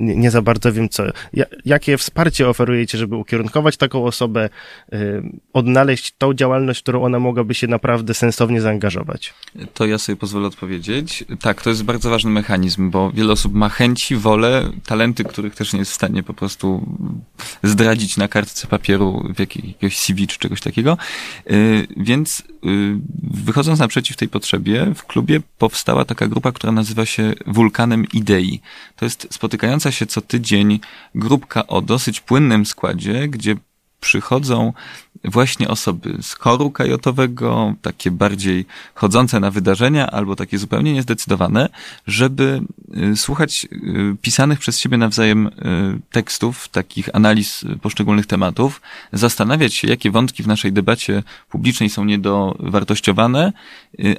nie, 0.00 0.30
za 0.30 0.42
bardzo 0.42 0.72
wiem 0.72 0.88
co. 0.88 1.04
Ja, 1.32 1.44
jakie 1.64 1.98
wsparcie 1.98 2.48
oferujecie, 2.48 2.98
żeby 2.98 3.16
ukierunkować 3.16 3.76
taką 3.76 4.04
osobę, 4.04 4.48
e, 4.92 4.98
odnaleźć 5.52 6.14
tą 6.18 6.34
działalność, 6.34 6.82
którą 6.82 7.02
ona 7.02 7.18
mogłaby 7.18 7.54
się 7.54 7.66
naprawdę 7.66 8.14
sensownie 8.14 8.60
zaangażować? 8.60 9.34
To 9.74 9.86
ja 9.86 9.98
sobie 9.98 10.16
pozwolę 10.16 10.46
odpowiedzieć. 10.46 11.24
Tak, 11.40 11.62
to 11.62 11.70
jest 11.70 11.84
bardzo 11.84 12.10
ważny 12.10 12.30
mechanizm, 12.30 12.90
bo 12.90 13.10
wiele 13.10 13.32
osób 13.32 13.54
ma 13.54 13.68
chęci, 13.68 14.16
wolę, 14.16 14.70
talenty, 14.86 15.24
których 15.24 15.54
też 15.54 15.72
nie 15.72 15.78
jest 15.78 15.92
w 15.92 15.94
stanie 15.94 16.22
po 16.22 16.34
prostu 16.34 16.86
zdradzić 17.62 18.16
na 18.16 18.28
kartce 18.28 18.66
papieru 18.66 19.32
w 19.34 19.40
jakiegoś 19.40 19.98
CV 19.98 20.26
czy 20.26 20.38
czegoś 20.38 20.60
takiego. 20.60 20.98
Y, 21.50 21.86
Więc 21.96 22.40
y, 22.40 22.44
wychodząc 23.22 23.78
naprzeciw 23.78 24.16
tej 24.16 24.28
w 24.94 25.04
klubie 25.04 25.40
powstała 25.58 26.04
taka 26.04 26.26
grupa, 26.26 26.52
która 26.52 26.72
nazywa 26.72 27.06
się 27.06 27.32
Wulkanem 27.46 28.04
Idei. 28.12 28.60
To 28.96 29.04
jest 29.04 29.28
spotykająca 29.30 29.92
się 29.92 30.06
co 30.06 30.20
tydzień 30.20 30.80
grupka 31.14 31.66
o 31.66 31.82
dosyć 31.82 32.20
płynnym 32.20 32.66
składzie, 32.66 33.28
gdzie 33.28 33.56
przychodzą 34.00 34.72
właśnie 35.24 35.68
osoby 35.68 36.18
z 36.22 36.34
koru 36.34 36.70
kajotowego, 36.70 37.74
takie 37.82 38.10
bardziej 38.10 38.64
chodzące 38.94 39.40
na 39.40 39.50
wydarzenia, 39.50 40.06
albo 40.10 40.36
takie 40.36 40.58
zupełnie 40.58 40.92
niezdecydowane, 40.92 41.68
żeby 42.06 42.60
y, 43.12 43.16
słuchać 43.16 43.66
y, 43.72 44.16
pisanych 44.22 44.58
przez 44.58 44.78
siebie 44.78 44.96
nawzajem 44.96 45.46
y, 45.46 45.50
tekstów, 46.10 46.68
takich 46.68 47.08
analiz 47.12 47.64
poszczególnych 47.82 48.26
tematów, 48.26 48.80
zastanawiać 49.12 49.74
się, 49.74 49.88
jakie 49.88 50.10
wątki 50.10 50.42
w 50.42 50.46
naszej 50.46 50.72
debacie 50.72 51.22
publicznej 51.50 51.90
są 51.90 52.04
niedowartościowane, 52.04 53.52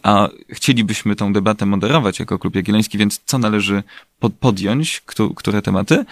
a 0.04 0.28
chcielibyśmy 0.50 1.16
tą 1.16 1.34
debatę 1.34 1.66
moderować 1.66 2.20
jako 2.20 2.40
Klub 2.40 2.56
Jagielloński, 2.56 2.98
więc 2.98 3.22
co 3.26 3.38
należy 3.38 3.84
pod- 4.20 4.34
podjąć, 4.34 5.02
któ- 5.06 5.34
które 5.34 5.62
tematy. 5.62 6.06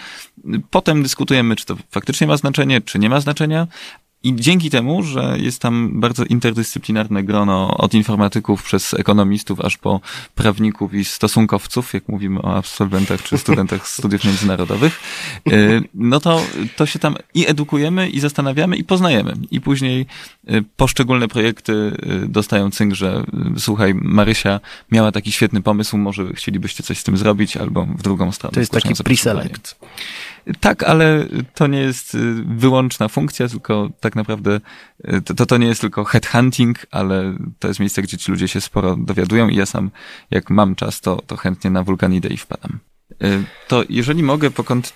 Potem 0.71 1.03
dyskutujemy, 1.03 1.55
czy 1.55 1.65
to 1.65 1.75
faktycznie 1.91 2.27
ma 2.27 2.37
znaczenie, 2.37 2.81
czy 2.81 2.99
nie 2.99 3.09
ma 3.09 3.19
znaczenia. 3.19 3.54
I 4.25 4.35
dzięki 4.35 4.69
temu, 4.69 5.03
że 5.03 5.35
jest 5.39 5.61
tam 5.61 5.99
bardzo 5.99 6.25
interdyscyplinarne 6.25 7.23
grono 7.23 7.77
od 7.77 7.93
informatyków 7.93 8.63
przez 8.63 8.93
ekonomistów 8.93 9.61
aż 9.61 9.77
po 9.77 10.01
prawników 10.35 10.93
i 10.93 11.05
stosunkowców, 11.05 11.93
jak 11.93 12.07
mówimy 12.07 12.41
o 12.41 12.57
absolwentach 12.57 13.23
czy 13.23 13.37
studentach 13.37 13.87
studiów 13.97 14.23
międzynarodowych, 14.23 14.99
y, 15.51 15.83
no 15.93 16.19
to, 16.19 16.41
to 16.75 16.85
się 16.85 16.99
tam 16.99 17.15
i 17.33 17.47
edukujemy, 17.47 18.09
i 18.09 18.19
zastanawiamy, 18.19 18.77
i 18.77 18.83
poznajemy. 18.83 19.33
I 19.51 19.61
później 19.61 20.05
y, 20.49 20.63
poszczególne 20.75 21.27
projekty 21.27 21.73
y, 21.73 22.27
dostają 22.27 22.71
cynk, 22.71 22.93
że 22.93 23.23
słuchaj, 23.57 23.93
Marysia 23.93 24.59
miała 24.91 25.11
taki 25.11 25.31
świetny 25.31 25.61
pomysł, 25.61 25.97
może 25.97 26.33
chcielibyście 26.33 26.83
coś 26.83 26.97
z 26.97 27.03
tym 27.03 27.17
zrobić, 27.17 27.57
albo 27.57 27.85
w 27.85 28.01
drugą 28.01 28.31
stronę. 28.31 28.53
To 28.53 28.59
jest 28.59 28.71
taki 28.71 28.93
pre-select. 28.93 29.75
Tak, 30.59 30.83
ale 30.83 31.25
to 31.53 31.67
nie 31.67 31.79
jest 31.79 32.15
y, 32.15 32.43
wyłączna 32.47 33.07
funkcja, 33.07 33.47
tylko 33.47 33.89
tak 33.99 34.15
naprawdę 34.15 34.59
y, 35.13 35.21
to, 35.21 35.33
to- 35.33 35.45
to 35.45 35.57
nie 35.57 35.67
jest 35.67 35.81
tylko 35.81 36.03
headhunting, 36.05 36.85
ale 36.91 37.37
to 37.59 37.67
jest 37.67 37.79
miejsce, 37.79 38.01
gdzie 38.01 38.17
ci 38.17 38.31
ludzie 38.31 38.47
się 38.47 38.61
sporo 38.61 38.95
dowiadują 38.95 39.49
i 39.49 39.55
ja 39.55 39.65
sam, 39.65 39.91
jak 40.31 40.49
mam 40.49 40.75
czas, 40.75 41.01
to, 41.01 41.21
to 41.27 41.37
chętnie 41.37 41.71
na 41.71 41.83
Wulkan 41.83 42.13
Idei 42.13 42.37
wpadam. 42.37 42.79
Y, 43.23 43.43
To 43.67 43.83
jeżeli 43.89 44.23
mogę, 44.23 44.51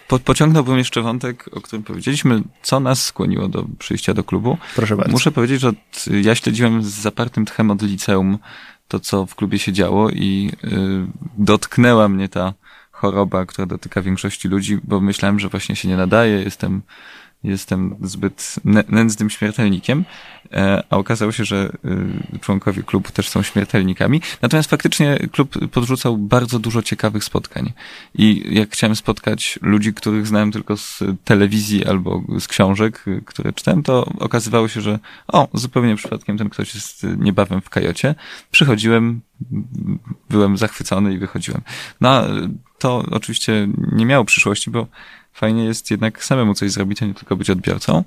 po, 0.08 0.20
pociągnąłbym 0.20 0.77
jeszcze 0.77 1.01
wątek, 1.01 1.50
o 1.51 1.62
którym 1.62 1.84
powiedzieliśmy, 1.84 2.41
co 2.62 2.79
nas 2.79 3.03
skłoniło 3.06 3.48
do 3.48 3.65
przyjścia 3.79 4.13
do 4.13 4.24
klubu. 4.24 4.58
Proszę 4.75 4.96
bardzo. 4.96 5.12
Muszę 5.12 5.32
powiedzieć, 5.32 5.62
że 5.62 5.70
od, 5.70 5.75
ja 6.22 6.36
śledziłem 6.36 6.84
z 6.84 6.88
zapartym 6.88 7.46
tchem 7.46 7.72
od 7.72 7.82
liceum 7.82 8.38
to, 8.88 9.00
co 9.00 9.25
w 9.25 9.36
klubie 9.36 9.60
się 9.60 9.74
działo 9.74 10.10
i 10.10 10.51
y, 10.63 10.70
dotknęła 11.38 12.10
mnie 12.10 12.29
ta 12.29 12.53
choroba, 13.00 13.46
która 13.46 13.65
dotyka 13.65 14.01
większości 14.01 14.48
ludzi, 14.48 14.77
bo 14.84 15.00
myślałem, 15.01 15.39
że 15.39 15.50
właśnie 15.50 15.75
się 15.75 15.88
nie 15.88 15.98
nadaje, 15.98 16.44
jestem, 16.44 16.82
jestem 17.44 17.96
zbyt 18.01 18.56
nę- 18.65 18.84
nędznym 18.89 19.29
śmiertelnikiem, 19.29 20.06
e, 20.53 20.84
a 20.89 20.98
okazało 20.98 21.32
się, 21.32 21.46
że 21.46 21.72
y, 22.36 22.39
członkowie 22.39 22.84
klubu 22.84 23.12
też 23.12 23.29
są 23.29 23.41
śmiertelnikami. 23.44 24.22
Natomiast 24.41 24.70
faktycznie 24.70 25.18
klub 25.32 25.70
podrzucał 25.72 26.18
bardzo 26.18 26.60
dużo 26.60 26.82
ciekawych 26.82 27.24
spotkań. 27.24 27.74
I 28.15 28.44
jak 28.51 28.70
chciałem 28.70 28.96
spotkać 28.96 29.60
ludzi, 29.62 29.94
których 29.94 30.27
znałem 30.27 30.51
tylko 30.51 30.77
z 30.77 31.03
telewizji 31.24 31.86
albo 31.86 32.24
z 32.39 32.48
książek, 32.48 33.06
które 33.25 33.53
czytałem, 33.53 33.84
to 33.84 34.06
okazywało 34.20 34.68
się, 34.68 34.82
że 34.82 35.00
o, 35.27 35.48
zupełnie 35.53 35.96
przypadkiem 35.96 36.38
ten 36.38 36.50
ktoś 36.50 36.75
jest 36.75 37.08
niebawem 37.18 37.62
w 37.62 37.70
kajocie. 37.70 38.15
Przychodziłem, 38.51 39.22
byłem 40.29 40.58
zachwycony 40.58 41.13
i 41.13 41.18
wychodziłem. 41.18 41.62
No, 42.01 42.24
to 42.79 43.03
oczywiście 43.12 43.67
nie 43.91 44.05
miało 44.05 44.25
przyszłości, 44.25 44.71
bo 44.71 44.88
fajnie 45.33 45.65
jest 45.65 45.91
jednak 45.91 46.24
samemu 46.24 46.53
coś 46.53 46.71
zrobić, 46.71 47.03
a 47.03 47.05
nie 47.05 47.13
tylko 47.13 47.36
być 47.36 47.50
odbiorcą. 47.50 48.03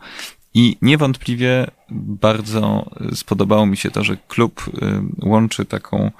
I 0.54 0.76
niewątpliwie 0.82 1.66
bardzo 1.90 2.90
y, 3.12 3.16
spodobało 3.16 3.66
mi 3.66 3.76
się 3.76 3.90
to, 3.90 4.04
że 4.04 4.16
klub 4.28 4.64
y, 4.68 5.26
łączy 5.26 5.64
taką 5.64 6.10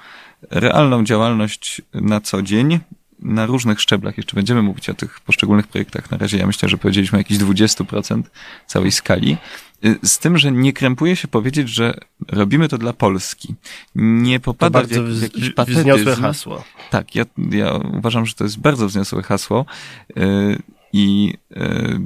realną 0.49 1.03
działalność 1.03 1.81
na 1.93 2.21
co 2.21 2.41
dzień, 2.41 2.79
na 3.19 3.45
różnych 3.45 3.81
szczeblach. 3.81 4.17
Jeszcze 4.17 4.35
będziemy 4.35 4.61
mówić 4.61 4.89
o 4.89 4.93
tych 4.93 5.19
poszczególnych 5.19 5.67
projektach. 5.67 6.11
Na 6.11 6.17
razie 6.17 6.37
ja 6.37 6.47
myślę, 6.47 6.69
że 6.69 6.77
powiedzieliśmy 6.77 7.15
o 7.15 7.19
jakichś 7.19 7.41
20% 7.41 8.23
całej 8.67 8.91
skali. 8.91 9.37
Y, 9.85 9.99
Z 10.03 10.19
tym, 10.19 10.37
że 10.37 10.51
nie 10.51 10.73
krępuje 10.73 11.15
się 11.15 11.27
powiedzieć, 11.27 11.69
że 11.69 11.93
robimy 12.27 12.69
to 12.69 12.77
dla 12.77 12.93
Polski. 12.93 13.55
Nie 13.95 14.39
To 14.39 14.43
popada 14.43 14.79
w, 14.79 14.81
bardzo 14.81 15.03
jak, 15.03 15.11
w 15.11 15.21
jakiś 15.21 15.49
wz- 15.49 15.79
wzniosłe 15.79 16.15
hasło. 16.15 16.63
Tak, 16.89 17.15
ja, 17.15 17.25
ja 17.51 17.73
uważam, 17.73 18.25
że 18.25 18.33
to 18.33 18.43
jest 18.43 18.59
bardzo 18.59 18.87
wzniosłe 18.87 19.23
hasło. 19.23 19.65
Yy, 20.15 20.59
i 20.93 21.33
yy, 21.49 21.99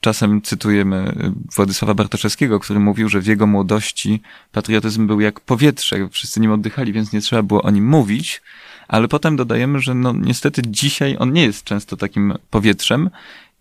czasem 0.00 0.42
cytujemy 0.42 1.12
Władysława 1.56 1.94
Bartoszewskiego, 1.94 2.60
który 2.60 2.80
mówił, 2.80 3.08
że 3.08 3.20
w 3.20 3.26
jego 3.26 3.46
młodości 3.46 4.22
patriotyzm 4.52 5.06
był 5.06 5.20
jak 5.20 5.40
powietrze, 5.40 6.08
wszyscy 6.10 6.40
nim 6.40 6.52
oddychali, 6.52 6.92
więc 6.92 7.12
nie 7.12 7.20
trzeba 7.20 7.42
było 7.42 7.62
o 7.62 7.70
nim 7.70 7.86
mówić, 7.88 8.42
ale 8.88 9.08
potem 9.08 9.36
dodajemy, 9.36 9.80
że 9.80 9.94
no 9.94 10.12
niestety 10.12 10.62
dzisiaj 10.66 11.16
on 11.18 11.32
nie 11.32 11.42
jest 11.42 11.64
często 11.64 11.96
takim 11.96 12.34
powietrzem 12.50 13.10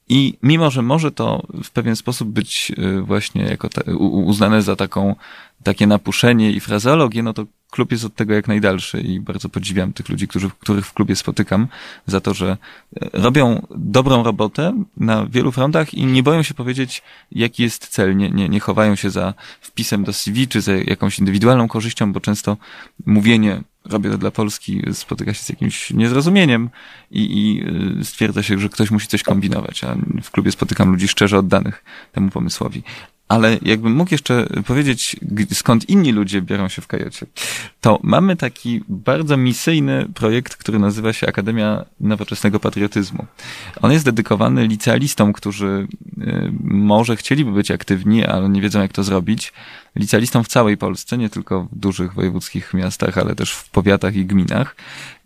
i 0.09 0.37
mimo, 0.43 0.71
że 0.71 0.81
może 0.81 1.11
to 1.11 1.47
w 1.63 1.71
pewien 1.71 1.95
sposób 1.95 2.29
być 2.29 2.71
y, 2.77 3.01
właśnie 3.01 3.43
jako 3.43 3.69
ta, 3.69 3.81
uznane 4.25 4.61
za 4.61 4.75
taką, 4.75 5.15
takie 5.63 5.87
napuszenie 5.87 6.51
i 6.51 6.59
frazeologię, 6.59 7.23
no 7.23 7.33
to 7.33 7.45
klub 7.73 7.91
jest 7.91 8.05
od 8.05 8.15
tego 8.15 8.33
jak 8.33 8.47
najdalszy 8.47 9.01
i 9.01 9.19
bardzo 9.19 9.49
podziwiam 9.49 9.93
tych 9.93 10.09
ludzi, 10.09 10.27
którzy, 10.27 10.49
których 10.59 10.85
w 10.85 10.93
klubie 10.93 11.15
spotykam 11.15 11.67
za 12.07 12.21
to, 12.21 12.33
że 12.33 12.57
e, 13.01 13.09
robią 13.13 13.67
dobrą 13.75 14.23
robotę 14.23 14.83
na 14.97 15.25
wielu 15.25 15.51
frontach 15.51 15.93
i 15.93 16.05
nie 16.05 16.23
boją 16.23 16.43
się 16.43 16.53
powiedzieć, 16.53 17.01
jaki 17.31 17.63
jest 17.63 17.87
cel. 17.87 18.17
Nie, 18.17 18.29
nie, 18.31 18.49
nie 18.49 18.59
chowają 18.59 18.95
się 18.95 19.09
za 19.09 19.33
wpisem 19.61 20.03
do 20.03 20.13
CV 20.13 20.47
czy 20.47 20.61
za 20.61 20.73
jakąś 20.73 21.19
indywidualną 21.19 21.67
korzyścią, 21.67 22.13
bo 22.13 22.19
często 22.19 22.57
mówienie 23.05 23.63
robię 23.85 24.09
to 24.09 24.17
dla 24.17 24.31
Polski 24.31 24.81
spotyka 24.93 25.33
się 25.33 25.43
z 25.43 25.49
jakimś 25.49 25.91
niezrozumieniem 25.91 26.69
i, 27.11 27.21
i 27.21 27.63
y, 27.99 28.05
stwierdza 28.05 28.43
się, 28.43 28.59
że 28.59 28.69
ktoś 28.69 28.91
musi 28.91 29.07
coś 29.07 29.23
kombinować, 29.23 29.83
a 29.83 29.95
w 30.23 30.31
klubie 30.31 30.51
spotykam 30.51 30.91
ludzi 30.91 31.07
szczerze 31.07 31.37
oddanych 31.37 31.83
temu 32.11 32.29
pomysłowi. 32.29 32.83
Ale 33.33 33.57
jakbym 33.61 33.95
mógł 33.95 34.13
jeszcze 34.13 34.47
powiedzieć, 34.67 35.15
skąd 35.53 35.89
inni 35.89 36.11
ludzie 36.11 36.41
biorą 36.41 36.69
się 36.69 36.81
w 36.81 36.87
kajocie, 36.87 37.25
to 37.81 37.99
mamy 38.03 38.35
taki 38.35 38.83
bardzo 38.89 39.37
misyjny 39.37 40.05
projekt, 40.13 40.55
który 40.55 40.79
nazywa 40.79 41.13
się 41.13 41.27
Akademia 41.27 41.85
Nowoczesnego 41.99 42.59
Patriotyzmu. 42.59 43.25
On 43.81 43.91
jest 43.91 44.05
dedykowany 44.05 44.67
licealistom, 44.67 45.33
którzy 45.33 45.87
y, 46.17 46.51
może 46.63 47.15
chcieliby 47.15 47.51
być 47.51 47.71
aktywni, 47.71 48.25
ale 48.25 48.49
nie 48.49 48.61
wiedzą, 48.61 48.81
jak 48.81 48.93
to 48.93 49.03
zrobić. 49.03 49.53
Licealistom 49.95 50.43
w 50.43 50.47
całej 50.47 50.77
Polsce, 50.77 51.17
nie 51.17 51.29
tylko 51.29 51.63
w 51.63 51.75
dużych 51.75 52.13
wojewódzkich 52.13 52.73
miastach, 52.73 53.17
ale 53.17 53.35
też 53.35 53.53
w 53.53 53.69
powiatach 53.69 54.15
i 54.15 54.25
gminach. 54.25 54.75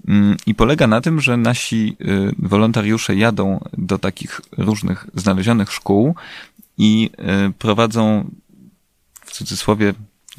Mm, 0.08 0.38
I 0.46 0.56
polega 0.56 0.88
na 0.88 1.02
tym, 1.02 1.22
że 1.22 1.38
nasi 1.38 1.98
y, 2.02 2.36
wolontariusze 2.40 3.16
jadą 3.16 3.60
do 3.78 3.98
takich 4.00 4.42
różnych 4.58 5.08
znalezionych 5.14 5.72
szkół 5.72 6.16
i 6.78 7.10
y, 7.50 7.54
prowadzą 7.54 8.32
w 9.26 9.32
cudzysłowie 9.32 9.94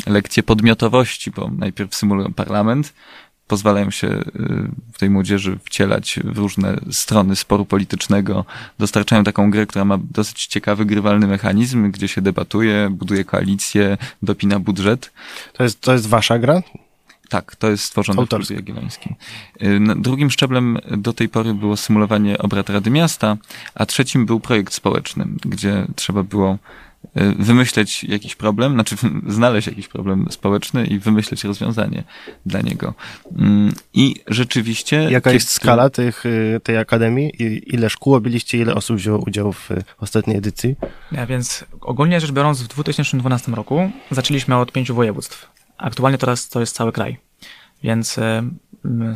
lekcje 0.07 0.43
podmiotowości, 0.43 1.31
bo 1.31 1.51
najpierw 1.59 1.95
symulują 1.95 2.33
parlament, 2.33 2.93
pozwalają 3.47 3.91
się 3.91 4.09
y, 4.09 4.23
w 4.93 4.99
tej 4.99 5.11
młodzieży 5.11 5.59
wcielać 5.65 6.21
w 6.25 6.39
różne 6.39 6.81
strony 6.91 7.37
sporu 7.37 7.65
politycznego, 7.65 8.45
dostarczają 8.79 9.25
taką 9.25 9.51
grę, 9.51 9.67
która 9.67 9.85
ma 9.85 9.99
dosyć 10.11 10.47
ciekawy, 10.47 10.85
grywalny 10.85 11.27
mechanizm, 11.27 11.91
gdzie 11.91 12.09
się 12.09 12.21
debatuje, 12.21 12.89
buduje 12.91 13.25
koalicję, 13.25 13.97
dopina 14.23 14.59
budżet. 14.59 15.13
To 15.53 15.63
jest, 15.63 15.81
to 15.81 15.93
jest 15.93 16.07
wasza 16.07 16.39
gra? 16.39 16.63
Tak, 17.29 17.57
to 17.57 17.71
jest 17.71 17.85
stworzone 17.85 18.21
Autorskie. 18.21 18.55
w 18.55 18.57
Klubie 18.57 18.71
Jagiellońskim. 18.71 19.15
Y, 19.63 19.81
Drugim 19.97 20.31
szczeblem 20.31 20.79
do 20.97 21.13
tej 21.13 21.29
pory 21.29 21.55
było 21.55 21.77
symulowanie 21.77 22.39
obrad 22.39 22.71
Rady 22.71 22.91
Miasta, 22.91 23.37
a 23.75 23.87
trzecim 23.87 24.27
był 24.27 24.41
projekt 24.41 24.73
społeczny, 24.75 25.27
gdzie 25.45 25.87
trzeba 25.97 26.23
było 26.23 26.59
y, 27.17 27.35
wymyśleć 27.39 28.05
jakiś 28.05 28.37
problem, 28.37 28.73
znaczy 28.73 28.97
znaleźć 29.27 29.69
jakiś 29.69 29.89
problem 29.89 30.27
społeczny 30.31 30.87
i 30.87 30.99
wymyśleć 30.99 31.45
rozwiązanie 31.45 32.05
dla 32.47 32.61
niego. 32.61 32.95
Mm, 33.39 33.75
I 33.95 34.15
rzeczywiście... 34.27 35.09
Jaka 35.11 35.33
jest 35.33 35.51
skala 35.51 35.91
tych, 35.91 36.27
y, 36.27 36.61
tej 36.63 36.79
akademii? 36.79 37.43
I 37.43 37.75
ile 37.75 37.91
szkół 37.91 38.15
obiliście? 38.15 38.59
Ile 38.59 38.75
osób 38.75 38.97
wzięło 38.97 39.19
udział 39.19 39.53
w 39.53 39.69
ostatniej 39.99 40.37
edycji? 40.37 40.77
Ja, 41.13 41.27
więc 41.27 41.65
ogólnie 41.81 42.21
rzecz 42.21 42.33
biorąc, 42.33 42.63
w 42.63 42.69
2012 42.69 43.53
roku 43.53 43.91
zaczęliśmy 44.11 44.57
od 44.57 44.73
pięciu 44.73 44.95
województw. 44.95 45.58
Aktualnie 45.79 46.19
teraz 46.19 46.49
to 46.49 46.61
jest 46.61 46.75
cały 46.77 46.93
kraj. 46.93 47.17
Więc 47.83 48.19
e, 48.19 48.43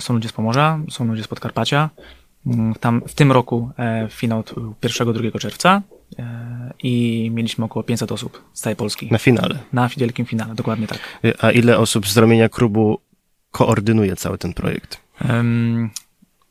są 0.00 0.14
ludzie 0.14 0.28
z 0.28 0.32
Pomorza, 0.32 0.78
są 0.90 1.04
ludzie 1.04 1.22
z 1.22 1.28
Podkarpacia. 1.28 1.90
Mm, 2.46 2.74
Tam 2.74 3.02
w 3.08 3.14
tym 3.14 3.32
roku 3.32 3.70
e, 3.78 4.08
finał 4.10 4.42
t- 4.42 4.54
1-2 4.54 5.38
czerwca 5.38 5.82
e, 6.18 6.72
i 6.82 7.30
mieliśmy 7.34 7.64
około 7.64 7.82
500 7.82 8.12
osób 8.12 8.44
z 8.52 8.60
całej 8.60 8.76
Polski. 8.76 9.08
Na 9.12 9.18
finale. 9.18 9.58
Na 9.72 9.88
wielkim 9.88 10.26
finale, 10.26 10.54
dokładnie 10.54 10.86
tak. 10.86 10.98
A 11.40 11.50
ile 11.50 11.78
osób 11.78 12.08
z 12.08 12.16
ramienia 12.16 12.48
klubu 12.48 12.98
koordynuje 13.50 14.16
cały 14.16 14.38
ten 14.38 14.52
projekt? 14.54 15.00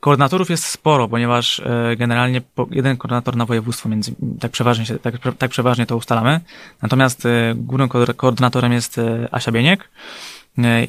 Koordynatorów 0.02 0.50
jest 0.50 0.66
sporo, 0.66 1.08
ponieważ 1.08 1.60
e, 1.60 1.96
generalnie 1.98 2.42
jeden 2.72 2.98
koordynator 2.98 3.36
na 3.36 3.46
województwo, 3.46 3.90
między, 3.90 4.16
tak, 4.40 4.52
przeważnie 4.52 4.86
się, 4.86 5.00
tak, 5.00 5.16
tak 5.38 5.52
przeważnie 5.52 5.86
to 5.86 5.98
ustalamy. 5.98 6.40
Natomiast 6.82 7.26
e, 7.26 7.54
głównym 7.56 7.90
ko- 7.90 8.14
koordynatorem 8.14 8.74
jest 8.74 8.98
e, 8.98 9.28
Asia 9.32 9.52
Bieniek 9.52 9.90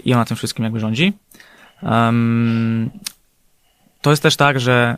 i 0.05 0.15
ona 0.15 0.25
tym 0.25 0.37
wszystkim 0.37 0.65
jakby 0.65 0.81
rządzi. 0.81 1.13
To 4.01 4.11
jest 4.11 4.23
też 4.23 4.37
tak, 4.37 4.61
że 4.61 4.97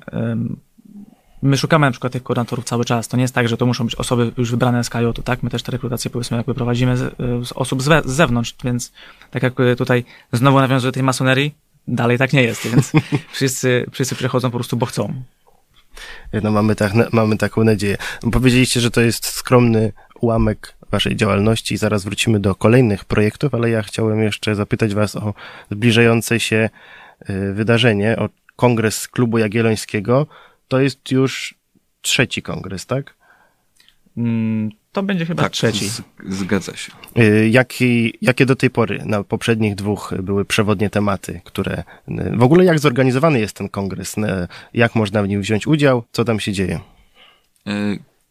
my 1.42 1.56
szukamy 1.56 1.86
na 1.86 1.90
przykład 1.90 2.12
tych 2.12 2.22
koordynatorów 2.22 2.64
cały 2.64 2.84
czas. 2.84 3.08
To 3.08 3.16
nie 3.16 3.22
jest 3.22 3.34
tak, 3.34 3.48
że 3.48 3.56
to 3.56 3.66
muszą 3.66 3.84
być 3.84 3.94
osoby 3.94 4.32
już 4.36 4.50
wybrane 4.50 4.84
z 4.84 4.90
KJ-u, 4.90 5.12
tak? 5.12 5.42
My 5.42 5.50
też 5.50 5.62
te 5.62 5.72
rekrutacje 5.72 6.10
powiedzmy 6.10 6.36
jakby 6.36 6.54
prowadzimy 6.54 6.96
z, 6.96 7.16
z 7.48 7.52
osób 7.52 7.82
z, 7.82 7.88
we, 7.88 8.02
z 8.04 8.12
zewnątrz, 8.12 8.54
więc 8.64 8.92
tak 9.30 9.42
jak 9.42 9.54
tutaj 9.78 10.04
znowu 10.32 10.60
nawiązuję 10.60 10.88
do 10.88 10.94
tej 10.94 11.02
masonerii, 11.02 11.54
dalej 11.88 12.18
tak 12.18 12.32
nie 12.32 12.42
jest, 12.42 12.68
więc 12.68 12.92
wszyscy, 13.32 13.86
wszyscy 13.92 14.14
przychodzą 14.14 14.50
po 14.50 14.58
prostu, 14.58 14.76
bo 14.76 14.86
chcą. 14.86 15.22
No 16.42 16.50
mamy, 16.50 16.74
tak, 16.74 16.92
mamy 17.12 17.36
taką 17.36 17.64
nadzieję. 17.64 17.96
Powiedzieliście, 18.32 18.80
że 18.80 18.90
to 18.90 19.00
jest 19.00 19.26
skromny 19.26 19.92
ułamek 20.20 20.74
waszej 20.90 21.16
działalności 21.16 21.74
i 21.74 21.76
zaraz 21.76 22.04
wrócimy 22.04 22.40
do 22.40 22.54
kolejnych 22.54 23.04
projektów, 23.04 23.54
ale 23.54 23.70
ja 23.70 23.82
chciałem 23.82 24.22
jeszcze 24.22 24.54
zapytać 24.54 24.94
was 24.94 25.16
o 25.16 25.34
zbliżające 25.70 26.40
się 26.40 26.70
y, 27.30 27.52
wydarzenie, 27.52 28.16
o 28.16 28.28
kongres 28.56 29.08
Klubu 29.08 29.38
Jagiellońskiego. 29.38 30.26
To 30.68 30.80
jest 30.80 31.10
już 31.10 31.54
trzeci 32.00 32.42
kongres, 32.42 32.86
tak? 32.86 33.14
To 34.94 35.02
będzie 35.02 35.26
chyba 35.26 35.42
Tak, 35.42 35.52
trzeci. 35.52 35.88
z- 35.88 36.02
zgadza 36.28 36.76
się. 36.76 36.92
Y, 37.18 37.48
Jaki, 37.48 38.12
jakie 38.22 38.46
do 38.46 38.56
tej 38.56 38.70
pory 38.70 39.02
na 39.06 39.24
poprzednich 39.24 39.74
dwóch 39.74 40.14
były 40.22 40.44
przewodnie 40.44 40.90
tematy, 40.90 41.40
które 41.44 41.82
y, 42.08 42.36
w 42.36 42.42
ogóle 42.42 42.64
jak 42.64 42.78
zorganizowany 42.78 43.40
jest 43.40 43.56
ten 43.56 43.68
kongres? 43.68 44.18
Y, 44.18 44.22
Jak 44.74 44.94
można 44.94 45.22
w 45.22 45.28
nim 45.28 45.40
wziąć 45.40 45.66
udział? 45.66 46.04
Co 46.12 46.24
tam 46.24 46.40
się 46.40 46.52
dzieje? 46.52 46.80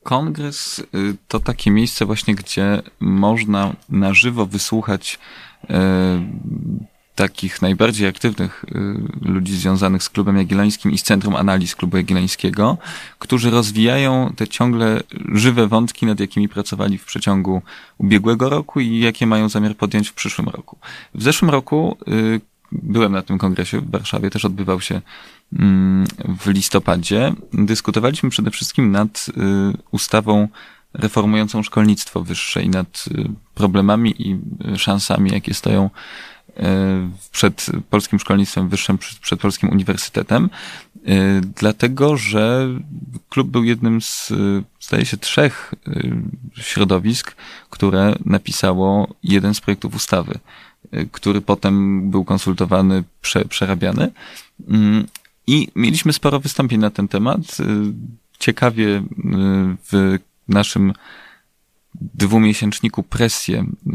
Kongres 0.03 0.83
to 1.27 1.39
takie 1.39 1.71
miejsce 1.71 2.05
właśnie, 2.05 2.35
gdzie 2.35 2.81
można 2.99 3.75
na 3.89 4.13
żywo 4.13 4.45
wysłuchać 4.45 5.19
takich 7.15 7.61
najbardziej 7.61 8.07
aktywnych 8.07 8.65
y, 9.25 9.29
ludzi 9.29 9.57
związanych 9.57 10.03
z 10.03 10.09
Klubem 10.09 10.37
Jagiellońskim 10.37 10.91
i 10.91 10.97
z 10.97 11.03
Centrum 11.03 11.35
Analiz 11.35 11.75
Klubu 11.75 11.97
Jagiellońskiego, 11.97 12.77
którzy 13.19 13.49
rozwijają 13.49 14.33
te 14.35 14.47
ciągle 14.47 15.01
żywe 15.33 15.67
wątki, 15.67 16.05
nad 16.05 16.19
jakimi 16.19 16.49
pracowali 16.49 16.97
w 16.97 17.05
przeciągu 17.05 17.61
ubiegłego 17.97 18.49
roku 18.49 18.79
i 18.79 18.99
jakie 18.99 19.27
mają 19.27 19.49
zamiar 19.49 19.75
podjąć 19.75 20.09
w 20.09 20.13
przyszłym 20.13 20.49
roku. 20.49 20.77
W 21.15 21.23
zeszłym 21.23 21.51
roku 21.51 21.97
y, 22.07 22.41
byłem 22.71 23.11
na 23.11 23.21
tym 23.21 23.37
kongresie 23.37 23.81
w 23.81 23.91
Warszawie, 23.91 24.29
też 24.29 24.45
odbywał 24.45 24.81
się 24.81 25.01
mm, 25.59 26.07
w 26.39 26.47
listopadzie. 26.47 27.33
Dyskutowaliśmy 27.53 28.29
przede 28.29 28.51
wszystkim 28.51 28.91
nad 28.91 29.25
y, 29.29 29.31
ustawą 29.91 30.47
reformującą 30.93 31.63
szkolnictwo 31.63 32.23
wyższe 32.23 32.63
i 32.63 32.69
nad 32.69 33.05
problemami 33.55 34.29
i 34.29 34.39
szansami, 34.77 35.31
jakie 35.31 35.53
stoją 35.53 35.89
przed 37.31 37.65
polskim 37.89 38.19
szkolnictwem 38.19 38.69
wyższym, 38.69 38.97
przed, 38.97 39.39
polskim 39.39 39.69
uniwersytetem, 39.69 40.49
y, 40.95 41.41
dlatego 41.41 42.17
że 42.17 42.67
klub 43.29 43.47
był 43.47 43.63
jednym 43.63 44.01
z, 44.01 44.31
y, 44.31 44.63
zdaje 44.79 45.05
się, 45.05 45.17
trzech 45.17 45.73
y, 45.87 46.13
środowisk, 46.55 47.35
które 47.69 48.15
napisało 48.25 49.15
jeden 49.23 49.53
z 49.53 49.61
projektów 49.61 49.95
ustawy, 49.95 50.39
y, 50.93 51.09
który 51.11 51.41
potem 51.41 52.09
był 52.11 52.25
konsultowany, 52.25 53.03
prze, 53.21 53.45
przerabiany. 53.45 54.11
Mm, 54.67 55.07
I 55.47 55.67
mieliśmy 55.75 56.13
sporo 56.13 56.39
wystąpień 56.39 56.79
na 56.79 56.89
ten 56.89 57.07
temat. 57.07 57.39
Y, 57.59 57.63
Ciekawie 58.39 58.87
y, 58.87 59.03
w 59.91 60.19
naszym 60.47 60.93
dwumiesięczniku 61.95 63.03
Presję 63.03 63.59
y, 63.61 63.93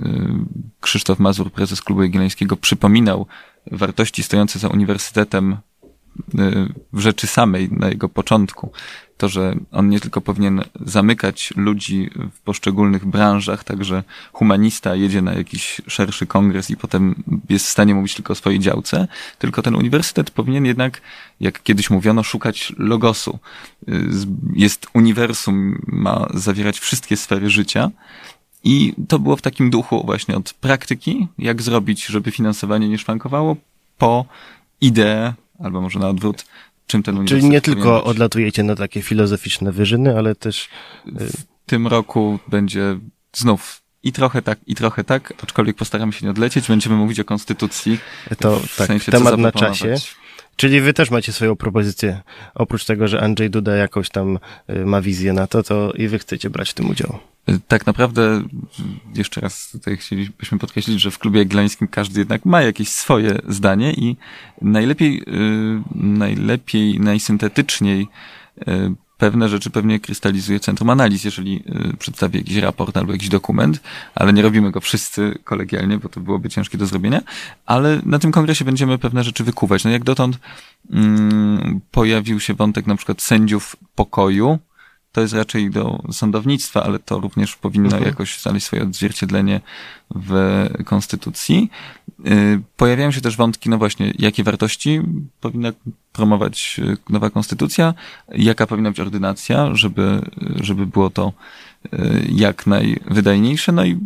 Krzysztof 0.80 1.18
Mazur, 1.18 1.52
prezes 1.52 1.82
Klubu 1.82 2.02
Jagiellońskiego, 2.02 2.56
przypominał 2.56 3.26
wartości 3.72 4.22
stojące 4.22 4.58
za 4.58 4.68
uniwersytetem 4.68 5.52
y, 5.52 5.56
w 6.92 7.00
rzeczy 7.00 7.26
samej, 7.26 7.68
na 7.72 7.88
jego 7.88 8.08
początku. 8.08 8.72
To, 9.16 9.28
że 9.28 9.54
on 9.72 9.88
nie 9.88 10.00
tylko 10.00 10.20
powinien 10.20 10.64
zamykać 10.80 11.52
ludzi 11.56 12.10
w 12.32 12.40
poszczególnych 12.40 13.06
branżach, 13.06 13.64
także 13.64 14.02
humanista 14.32 14.94
jedzie 14.94 15.22
na 15.22 15.32
jakiś 15.32 15.80
szerszy 15.86 16.26
kongres 16.26 16.70
i 16.70 16.76
potem 16.76 17.14
jest 17.48 17.66
w 17.66 17.68
stanie 17.68 17.94
mówić 17.94 18.14
tylko 18.14 18.32
o 18.32 18.36
swojej 18.36 18.60
działce, 18.60 19.08
tylko 19.38 19.62
ten 19.62 19.76
uniwersytet 19.76 20.30
powinien 20.30 20.64
jednak, 20.64 21.00
jak 21.40 21.62
kiedyś 21.62 21.90
mówiono, 21.90 22.22
szukać 22.22 22.72
logosu. 22.76 23.38
Y, 23.88 24.26
Jest 24.54 24.86
uniwersum, 24.94 25.82
ma 25.86 26.28
zawierać 26.34 26.78
wszystkie 26.78 27.16
sfery 27.16 27.50
życia, 27.50 27.90
i 28.64 28.94
to 29.08 29.18
było 29.18 29.36
w 29.36 29.42
takim 29.42 29.70
duchu 29.70 30.02
właśnie 30.06 30.36
od 30.36 30.52
praktyki, 30.52 31.28
jak 31.38 31.62
zrobić, 31.62 32.06
żeby 32.06 32.30
finansowanie 32.30 32.88
nie 32.88 32.98
szwankowało, 32.98 33.56
po 33.98 34.24
ideę, 34.80 35.34
albo 35.58 35.80
może 35.80 35.98
na 35.98 36.08
odwrót, 36.08 36.44
czym 36.86 37.02
ten 37.02 37.14
uniwersytet 37.18 37.40
Czyli 37.42 37.52
nie 37.52 37.60
tylko 37.60 38.04
odlatujecie 38.04 38.62
na 38.62 38.76
takie 38.76 39.02
filozoficzne 39.02 39.72
wyżyny, 39.72 40.18
ale 40.18 40.34
też 40.34 40.68
W 41.06 41.42
tym 41.66 41.86
roku 41.86 42.38
będzie 42.48 42.98
znów 43.36 43.82
i 44.02 44.12
trochę 44.12 44.42
tak, 44.42 44.58
i 44.66 44.74
trochę 44.74 45.04
tak, 45.04 45.34
aczkolwiek 45.42 45.76
postaramy 45.76 46.12
się 46.12 46.26
nie 46.26 46.30
odlecieć, 46.30 46.68
będziemy 46.68 46.96
mówić 46.96 47.20
o 47.20 47.24
konstytucji. 47.24 47.98
to 48.38 48.60
w 48.60 48.76
tak, 48.76 48.86
sensie, 48.86 49.12
temat 49.12 49.38
na 49.38 49.52
czasie. 49.52 49.94
Czyli 50.58 50.80
wy 50.80 50.94
też 50.94 51.10
macie 51.10 51.32
swoją 51.32 51.56
propozycję. 51.56 52.20
Oprócz 52.54 52.84
tego, 52.84 53.08
że 53.08 53.20
Andrzej 53.20 53.50
Duda 53.50 53.76
jakoś 53.76 54.08
tam 54.08 54.38
y, 54.70 54.84
ma 54.84 55.00
wizję 55.00 55.32
na 55.32 55.46
to, 55.46 55.62
to 55.62 55.92
i 55.92 56.08
wy 56.08 56.18
chcecie 56.18 56.50
brać 56.50 56.70
w 56.70 56.74
tym 56.74 56.90
udział. 56.90 57.18
Tak 57.68 57.86
naprawdę, 57.86 58.42
jeszcze 59.14 59.40
raz 59.40 59.70
tutaj 59.70 59.96
chcielibyśmy 59.96 60.58
podkreślić, 60.58 61.00
że 61.00 61.10
w 61.10 61.18
klubie 61.18 61.38
jagiellońskim 61.38 61.88
każdy 61.88 62.20
jednak 62.20 62.44
ma 62.44 62.62
jakieś 62.62 62.88
swoje 62.88 63.38
zdanie 63.48 63.92
i 63.92 64.16
najlepiej, 64.62 65.22
y, 65.22 65.82
najlepiej, 65.94 67.00
najsyntetyczniej 67.00 68.06
y, 68.68 68.94
pewne 69.18 69.48
rzeczy 69.48 69.70
pewnie 69.70 70.00
krystalizuje 70.00 70.60
Centrum 70.60 70.90
Analiz, 70.90 71.24
jeżeli 71.24 71.62
y, 71.92 71.96
przedstawi 71.96 72.38
jakiś 72.38 72.56
raport 72.56 72.96
albo 72.96 73.12
jakiś 73.12 73.28
dokument, 73.28 73.80
ale 74.14 74.32
nie 74.32 74.42
robimy 74.42 74.70
go 74.70 74.80
wszyscy 74.80 75.38
kolegialnie, 75.44 75.98
bo 75.98 76.08
to 76.08 76.20
byłoby 76.20 76.48
ciężkie 76.48 76.78
do 76.78 76.86
zrobienia, 76.86 77.20
ale 77.66 78.00
na 78.04 78.18
tym 78.18 78.32
kongresie 78.32 78.64
będziemy 78.64 78.98
pewne 78.98 79.24
rzeczy 79.24 79.44
wykuwać. 79.44 79.84
No 79.84 79.90
jak 79.90 80.04
dotąd 80.04 80.38
mm, 80.90 81.80
pojawił 81.90 82.40
się 82.40 82.54
wątek 82.54 82.86
na 82.86 82.96
przykład 82.96 83.22
sędziów 83.22 83.76
pokoju, 83.94 84.58
to 85.12 85.20
jest 85.20 85.34
raczej 85.34 85.70
do 85.70 86.02
sądownictwa, 86.12 86.82
ale 86.82 86.98
to 86.98 87.20
również 87.20 87.56
powinno 87.56 87.86
Mhm. 87.88 88.04
jakoś 88.04 88.40
znaleźć 88.40 88.66
swoje 88.66 88.82
odzwierciedlenie 88.82 89.60
w 90.14 90.66
konstytucji. 90.84 91.70
Y, 92.26 92.60
Pojawiają 92.76 93.10
się 93.10 93.20
też 93.20 93.36
wątki, 93.36 93.70
no 93.70 93.78
właśnie, 93.78 94.12
jakie 94.18 94.44
wartości 94.44 95.00
powinna 95.40 95.72
promować 96.12 96.80
y, 96.84 96.96
nowa 97.08 97.30
konstytucja, 97.30 97.94
jaka 98.28 98.66
powinna 98.66 98.90
być 98.90 99.00
ordynacja, 99.00 99.74
żeby, 99.74 100.20
żeby 100.60 100.86
było 100.86 101.10
to 101.10 101.32
y, 101.86 101.98
jak 102.28 102.66
najwydajniejsze. 102.66 103.72
No 103.72 103.84
i 103.84 103.98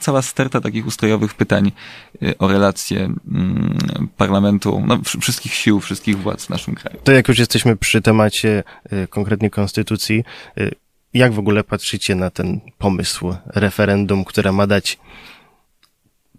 cała, 0.00 0.22
sterta 0.22 0.60
takich 0.60 0.86
ustrojowych 0.86 1.34
pytań 1.34 1.72
o 2.38 2.48
relacje 2.48 2.98
mm, 3.00 4.08
parlamentu, 4.16 4.82
no, 4.86 4.98
wszystkich 5.20 5.54
sił, 5.54 5.80
wszystkich 5.80 6.18
władz 6.18 6.46
w 6.46 6.50
naszym 6.50 6.74
kraju. 6.74 6.98
To 7.04 7.12
jak 7.12 7.28
już 7.28 7.38
jesteśmy 7.38 7.76
przy 7.76 8.02
temacie 8.02 8.62
konkretnie 9.10 9.50
konstytucji, 9.50 10.24
jak 11.14 11.32
w 11.32 11.38
ogóle 11.38 11.64
patrzycie 11.64 12.14
na 12.14 12.30
ten 12.30 12.60
pomysł 12.78 13.34
referendum, 13.46 14.24
które 14.24 14.52
ma 14.52 14.66
dać 14.66 14.98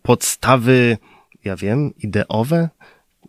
podstawy, 0.02 0.98
ja 1.44 1.56
wiem, 1.56 1.94
ideowe, 1.98 2.70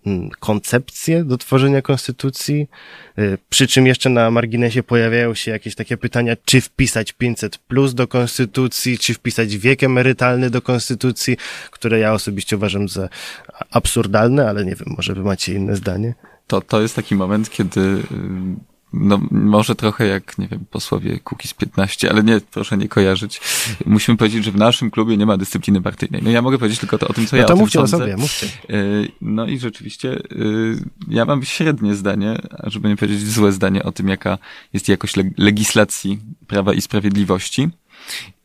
mm, 0.07 0.31
koncepcje 0.31 1.25
do 1.25 1.39
tworzenia 1.39 1.83
konstytucji, 1.83 2.69
y, 3.19 3.39
przy 3.49 3.67
czym 3.67 3.87
jeszcze 3.87 4.11
na 4.11 4.31
marginesie 4.31 4.83
pojawiają 4.83 5.35
się 5.35 5.51
jakieś 5.51 5.75
takie 5.75 5.97
pytania, 5.97 6.37
czy 6.45 6.61
wpisać 6.61 7.13
500 7.13 7.59
plus 7.59 7.95
do 7.95 8.09
konstytucji, 8.09 8.99
czy 8.99 9.15
wpisać 9.15 9.57
wiek 9.57 9.83
emerytalny 9.83 10.51
do 10.51 10.63
konstytucji, 10.63 11.37
które 11.71 11.99
ja 11.99 12.13
osobiście 12.13 12.57
uważam 12.57 12.89
za 12.89 13.09
absurdalne, 13.71 14.49
ale 14.49 14.65
nie 14.65 14.75
wiem, 14.75 14.95
może 14.97 15.15
wy 15.15 15.23
macie 15.23 15.55
inne 15.55 15.77
zdanie? 15.77 16.15
To, 16.47 16.61
to 16.61 16.83
jest 16.83 16.97
taki 16.97 17.15
moment, 17.15 17.51
kiedy 17.51 17.81
y, 17.81 18.72
no, 18.93 19.21
może 19.31 19.75
trochę 19.75 20.07
jak, 20.07 20.39
nie 20.39 20.49
wiem, 20.49 20.65
posłowie 20.71 21.19
Kukiz 21.21 21.55
15, 21.55 22.11
ale 22.11 22.23
nie, 22.23 22.41
proszę 22.51 22.77
nie 22.79 22.89
kojarzyć. 22.89 23.41
Musimy 23.87 24.17
powiedzieć, 24.19 24.45
że 24.45 24.53
w 24.53 24.57
naszym 24.57 24.91
klubie 24.91 25.17
nie 25.17 25.27
ma 25.27 25.37
dyscypliny 25.37 25.83
partyjnej. 25.83 26.23
No 26.23 26.31
ja 26.31 26.43
mogę 26.43 26.59
powiedzieć 26.59 26.81
tylko 26.81 26.99
to, 26.99 27.09
o 27.09 27.13
tym, 27.13 27.27
co 27.27 27.37
no 27.37 27.43
ja 27.43 27.49
to 27.49 27.55
o 27.55 27.57
mówcie 27.57 27.73
tym 27.79 27.85
o 27.85 27.89
sądzę. 27.89 28.05
sobie, 28.05 28.17
mówcie. 28.17 28.47
Y, 28.71 29.09
No 29.21 29.47
i 29.47 29.59
rzeczywiście 29.59 30.13
y, 30.33 30.85
ja 31.09 31.25
mam 31.25 31.45
średnie 31.45 31.95
zdanie, 31.95 32.39
żeby 32.65 32.89
nie 32.89 32.97
powiedzieć 32.97 33.27
złe 33.31 33.53
zdanie 33.53 33.83
o 33.83 33.93
tym, 33.93 34.09
jaka 34.09 34.39
jest 34.73 34.89
jakość 34.89 35.17
leg- 35.17 35.33
legislacji 35.39 36.19
Prawa 36.47 36.75
i 36.75 36.81
Sprawiedliwości. 36.81 37.69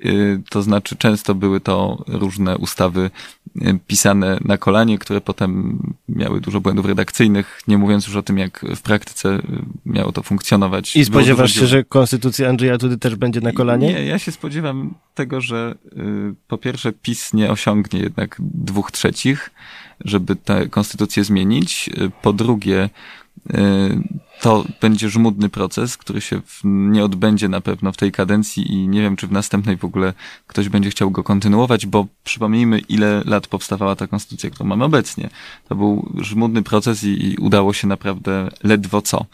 Y, 0.05 0.41
To 0.49 0.61
znaczy, 0.61 0.95
często 0.95 1.35
były 1.35 1.59
to 1.59 2.03
różne 2.07 2.57
ustawy 2.57 3.09
y, 3.55 3.79
pisane 3.87 4.37
na 4.45 4.57
kolanie, 4.57 4.97
które 4.97 5.21
potem 5.21 5.79
miały 6.09 6.41
dużo 6.41 6.61
błędów 6.61 6.85
redakcyjnych, 6.85 7.61
nie 7.67 7.77
mówiąc 7.77 8.07
już 8.07 8.15
o 8.15 8.23
tym, 8.23 8.37
jak 8.37 8.65
w 8.75 8.81
praktyce 8.81 9.29
y, 9.29 9.41
miało 9.85 10.11
to 10.11 10.23
funkcjonować. 10.23 10.95
I 10.95 11.05
spodziewasz 11.05 11.53
się, 11.53 11.67
że 11.67 11.83
konstytucja 11.83 12.49
Andrzeja 12.49 12.77
Dudy 12.77 12.97
też 12.97 13.15
będzie 13.15 13.41
na 13.41 13.51
kolanie? 13.51 13.93
Nie, 13.93 14.05
ja 14.05 14.19
się 14.19 14.31
spodziewam 14.31 14.93
tego, 15.15 15.41
że 15.41 15.75
po 16.47 16.57
pierwsze 16.57 16.93
PiS 16.93 17.33
nie 17.33 17.51
osiągnie 17.51 17.99
jednak 17.99 18.35
dwóch 18.39 18.91
trzecich, 18.91 19.49
żeby 20.05 20.35
tę 20.35 20.67
konstytucję 20.69 21.23
zmienić. 21.23 21.89
Po 22.21 22.33
drugie, 22.33 22.89
to 24.41 24.65
będzie 24.81 25.09
żmudny 25.09 25.49
proces, 25.49 25.97
który 25.97 26.21
się 26.21 26.41
nie 26.63 27.03
odbędzie 27.03 27.49
na 27.49 27.61
pewno 27.61 27.91
w 27.91 27.97
tej 27.97 28.11
kadencji 28.11 28.71
i 28.71 28.87
nie 28.87 29.01
wiem, 29.01 29.15
czy 29.15 29.27
w 29.27 29.31
następnej 29.31 29.77
w 29.77 29.85
ogóle 29.85 30.13
ktoś 30.47 30.69
będzie 30.69 30.89
chciał 30.89 31.11
go 31.11 31.23
kontynuować, 31.23 31.85
bo 31.85 32.07
przypomnijmy, 32.23 32.79
ile 32.79 33.23
lat 33.25 33.47
powstawała 33.47 33.95
ta 33.95 34.07
konstytucja, 34.07 34.49
którą 34.49 34.69
mamy 34.69 34.83
obecnie. 34.83 35.29
To 35.69 35.75
był 35.75 36.11
żmudny 36.21 36.63
proces 36.63 37.03
i, 37.03 37.27
i 37.27 37.37
udało 37.37 37.73
się 37.73 37.87
naprawdę 37.87 38.49
ledwo 38.63 39.01
co. 39.01 39.25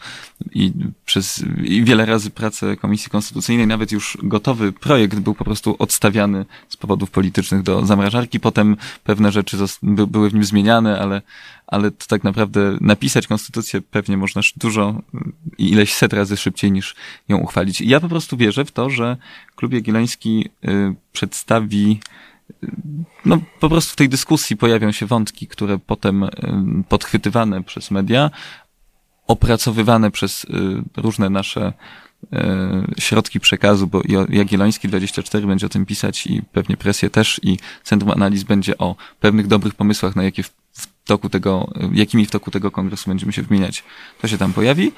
I 0.54 0.72
przez 1.06 1.44
i 1.64 1.84
wiele 1.84 2.06
razy 2.06 2.30
pracę 2.30 2.76
Komisji 2.76 3.10
Konstytucyjnej, 3.10 3.66
nawet 3.66 3.92
już 3.92 4.18
gotowy 4.22 4.72
projekt 4.72 5.18
był 5.18 5.34
po 5.34 5.44
prostu 5.44 5.76
odstawiany 5.78 6.44
z 6.68 6.76
powodów 6.76 7.10
politycznych 7.10 7.62
do 7.62 7.86
zamrażarki. 7.86 8.40
Potem 8.40 8.76
pewne 9.04 9.32
rzeczy 9.32 9.56
były 9.82 10.30
w 10.30 10.34
nim 10.34 10.44
zmieniane, 10.44 11.00
ale, 11.00 11.22
ale 11.74 11.90
to 11.90 12.06
tak 12.06 12.24
naprawdę 12.24 12.78
napisać 12.80 13.26
konstytucję 13.26 13.80
pewnie 13.80 14.16
można 14.16 14.42
dużo 14.56 15.02
i 15.58 15.70
ileś 15.70 15.94
set 15.94 16.12
razy 16.12 16.36
szybciej 16.36 16.72
niż 16.72 16.94
ją 17.28 17.38
uchwalić. 17.38 17.80
I 17.80 17.88
ja 17.88 18.00
po 18.00 18.08
prostu 18.08 18.36
wierzę 18.36 18.64
w 18.64 18.72
to, 18.72 18.90
że 18.90 19.16
Klub 19.56 19.72
Jagielloński 19.72 20.48
y, 20.64 20.94
przedstawi 21.12 22.00
y, 22.64 22.70
no, 23.24 23.38
po 23.60 23.68
prostu 23.68 23.92
w 23.92 23.96
tej 23.96 24.08
dyskusji 24.08 24.56
pojawią 24.56 24.92
się 24.92 25.06
wątki, 25.06 25.46
które 25.46 25.78
potem 25.78 26.22
y, 26.22 26.30
podchwytywane 26.88 27.62
przez 27.62 27.90
media, 27.90 28.30
opracowywane 29.26 30.10
przez 30.10 30.44
y, 30.44 30.48
różne 30.96 31.30
nasze 31.30 31.72
y, 32.22 32.28
środki 32.98 33.40
przekazu, 33.40 33.86
bo 33.86 34.02
Jagielloński 34.28 34.88
24 34.88 35.46
będzie 35.46 35.66
o 35.66 35.68
tym 35.68 35.86
pisać 35.86 36.26
i 36.26 36.42
pewnie 36.52 36.76
presję 36.76 37.10
też 37.10 37.40
i 37.42 37.58
Centrum 37.82 38.10
Analiz 38.10 38.42
będzie 38.42 38.78
o 38.78 38.96
pewnych 39.20 39.46
dobrych 39.46 39.74
pomysłach, 39.74 40.16
na 40.16 40.22
jakie 40.22 40.42
toku 41.04 41.28
tego, 41.28 41.72
jakimi 41.92 42.26
w 42.26 42.30
toku 42.30 42.50
tego 42.50 42.70
kongresu 42.70 43.10
będziemy 43.10 43.32
się 43.32 43.42
wymieniać. 43.42 43.84
To 44.20 44.28
się 44.28 44.38
tam 44.38 44.52
pojawi. 44.52 44.92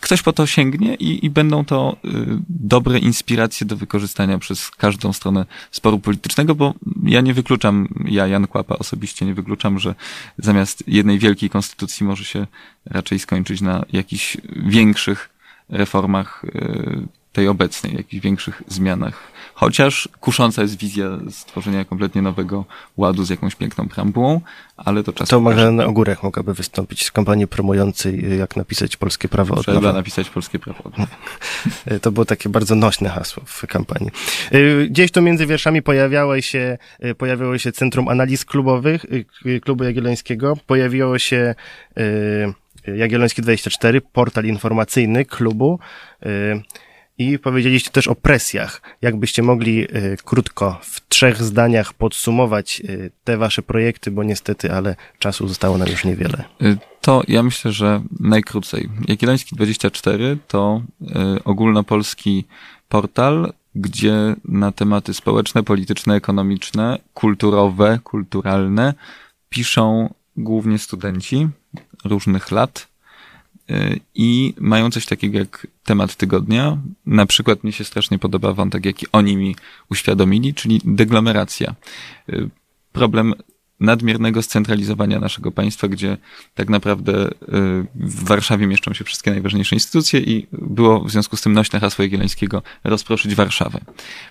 Ktoś 0.00 0.22
po 0.22 0.32
to 0.32 0.46
sięgnie 0.46 0.94
i, 0.94 1.26
i 1.26 1.30
będą 1.30 1.64
to 1.64 1.96
y, 2.04 2.08
dobre 2.48 2.98
inspiracje 2.98 3.66
do 3.66 3.76
wykorzystania 3.76 4.38
przez 4.38 4.70
każdą 4.70 5.12
stronę 5.12 5.46
sporu 5.70 5.98
politycznego, 5.98 6.54
bo 6.54 6.74
ja 7.04 7.20
nie 7.20 7.34
wykluczam, 7.34 7.88
ja 8.04 8.26
Jan 8.26 8.46
Kłapa 8.46 8.78
osobiście 8.78 9.26
nie 9.26 9.34
wykluczam, 9.34 9.78
że 9.78 9.94
zamiast 10.38 10.84
jednej 10.86 11.18
wielkiej 11.18 11.50
konstytucji 11.50 12.06
może 12.06 12.24
się 12.24 12.46
raczej 12.86 13.18
skończyć 13.18 13.60
na 13.60 13.84
jakichś 13.92 14.36
większych 14.56 15.30
reformach 15.68 16.44
y, 16.44 17.19
tej 17.32 17.48
obecnej, 17.48 17.94
jakichś 17.96 18.22
większych 18.22 18.62
zmianach. 18.68 19.30
Chociaż 19.54 20.08
kusząca 20.20 20.62
jest 20.62 20.78
wizja 20.78 21.18
stworzenia 21.30 21.84
kompletnie 21.84 22.22
nowego 22.22 22.64
ładu 22.96 23.24
z 23.24 23.30
jakąś 23.30 23.54
piękną 23.54 23.88
preambułą, 23.88 24.40
ale 24.76 25.02
to 25.04 25.12
czas 25.12 25.28
To. 25.28 25.40
Magdalena 25.40 25.84
Ogórek 25.84 26.22
mogłaby 26.22 26.54
wystąpić 26.54 27.04
z 27.04 27.10
kampanii 27.10 27.46
promującej, 27.46 28.32
y, 28.32 28.36
jak 28.36 28.56
napisać 28.56 28.96
polskie 28.96 29.28
prawo 29.28 29.54
od 29.54 29.62
Trzeba 29.62 29.92
napisać 29.92 30.30
polskie 30.30 30.58
prawo. 30.58 30.80
od 30.84 30.94
To 32.02 32.12
było 32.12 32.24
takie 32.24 32.48
bardzo 32.48 32.74
nośne 32.74 33.08
hasło 33.08 33.42
w 33.46 33.66
kampanii. 33.66 34.10
Y, 34.54 34.88
Gdzieś 34.90 35.10
tu 35.10 35.22
między 35.22 35.46
wierszami 35.46 35.82
pojawiało 35.82 36.40
się, 36.40 36.78
y, 37.04 37.14
pojawiało 37.14 37.58
się 37.58 37.72
Centrum 37.72 38.08
Analiz 38.08 38.44
Klubowych 38.44 39.06
Klubu 39.62 39.84
Jagiellońskiego, 39.84 40.56
pojawiło 40.66 41.18
się 41.18 41.54
Jagielloński 42.96 43.42
24, 43.42 44.00
portal 44.00 44.44
informacyjny 44.44 45.24
klubu 45.24 45.78
i 47.20 47.38
powiedzieliście 47.38 47.90
też 47.90 48.08
o 48.08 48.14
presjach. 48.14 48.82
Jakbyście 49.02 49.42
mogli 49.42 49.96
y, 49.96 50.16
krótko, 50.24 50.78
w 50.82 51.08
trzech 51.08 51.42
zdaniach 51.42 51.92
podsumować 51.92 52.82
y, 52.84 53.10
te 53.24 53.36
wasze 53.36 53.62
projekty, 53.62 54.10
bo 54.10 54.22
niestety, 54.24 54.72
ale 54.72 54.96
czasu 55.18 55.48
zostało 55.48 55.78
nam 55.78 55.88
już 55.88 56.04
niewiele. 56.04 56.44
Y, 56.62 56.78
To 57.00 57.22
ja 57.28 57.42
myślę, 57.42 57.72
że 57.72 58.02
najkrócej. 58.20 58.88
Jagielloński 59.08 59.56
24 59.56 60.38
to 60.48 60.82
y, 61.02 61.06
ogólnopolski 61.44 62.44
portal, 62.88 63.52
gdzie 63.74 64.34
na 64.44 64.72
tematy 64.72 65.14
społeczne, 65.14 65.62
polityczne, 65.62 66.14
ekonomiczne, 66.14 66.98
kulturowe, 67.14 67.98
kulturalne 68.04 68.94
piszą 69.48 70.14
głównie 70.36 70.78
studenci 70.78 71.48
różnych 72.04 72.50
lat 72.50 72.89
i 74.14 74.54
mają 74.60 74.90
coś 74.90 75.06
takiego 75.06 75.38
jak 75.38 75.66
temat 75.84 76.16
tygodnia. 76.16 76.78
Na 77.06 77.26
przykład 77.26 77.64
mnie 77.64 77.72
się 77.72 77.84
strasznie 77.84 78.18
podoba 78.18 78.52
wątek, 78.52 78.84
jaki 78.84 79.06
oni 79.12 79.36
mi 79.36 79.56
uświadomili, 79.90 80.54
czyli 80.54 80.80
deglomeracja. 80.84 81.74
Y, 82.28 82.50
Problem 82.92 83.34
nadmiernego 83.80 84.42
scentralizowania 84.42 85.20
naszego 85.20 85.52
państwa, 85.52 85.88
gdzie 85.88 86.16
tak 86.54 86.68
naprawdę 86.68 87.28
y, 87.28 87.32
w 87.94 88.24
Warszawie 88.24 88.66
mieszczą 88.66 88.92
się 88.92 89.04
wszystkie 89.04 89.30
najważniejsze 89.30 89.76
instytucje 89.76 90.20
i 90.20 90.46
było 90.52 91.00
w 91.00 91.10
związku 91.10 91.36
z 91.36 91.40
tym 91.40 91.52
nośne 91.52 91.80
hasło 91.80 92.02
Jagiellońskiego 92.02 92.62
rozproszyć 92.84 93.34
Warszawę. 93.34 93.80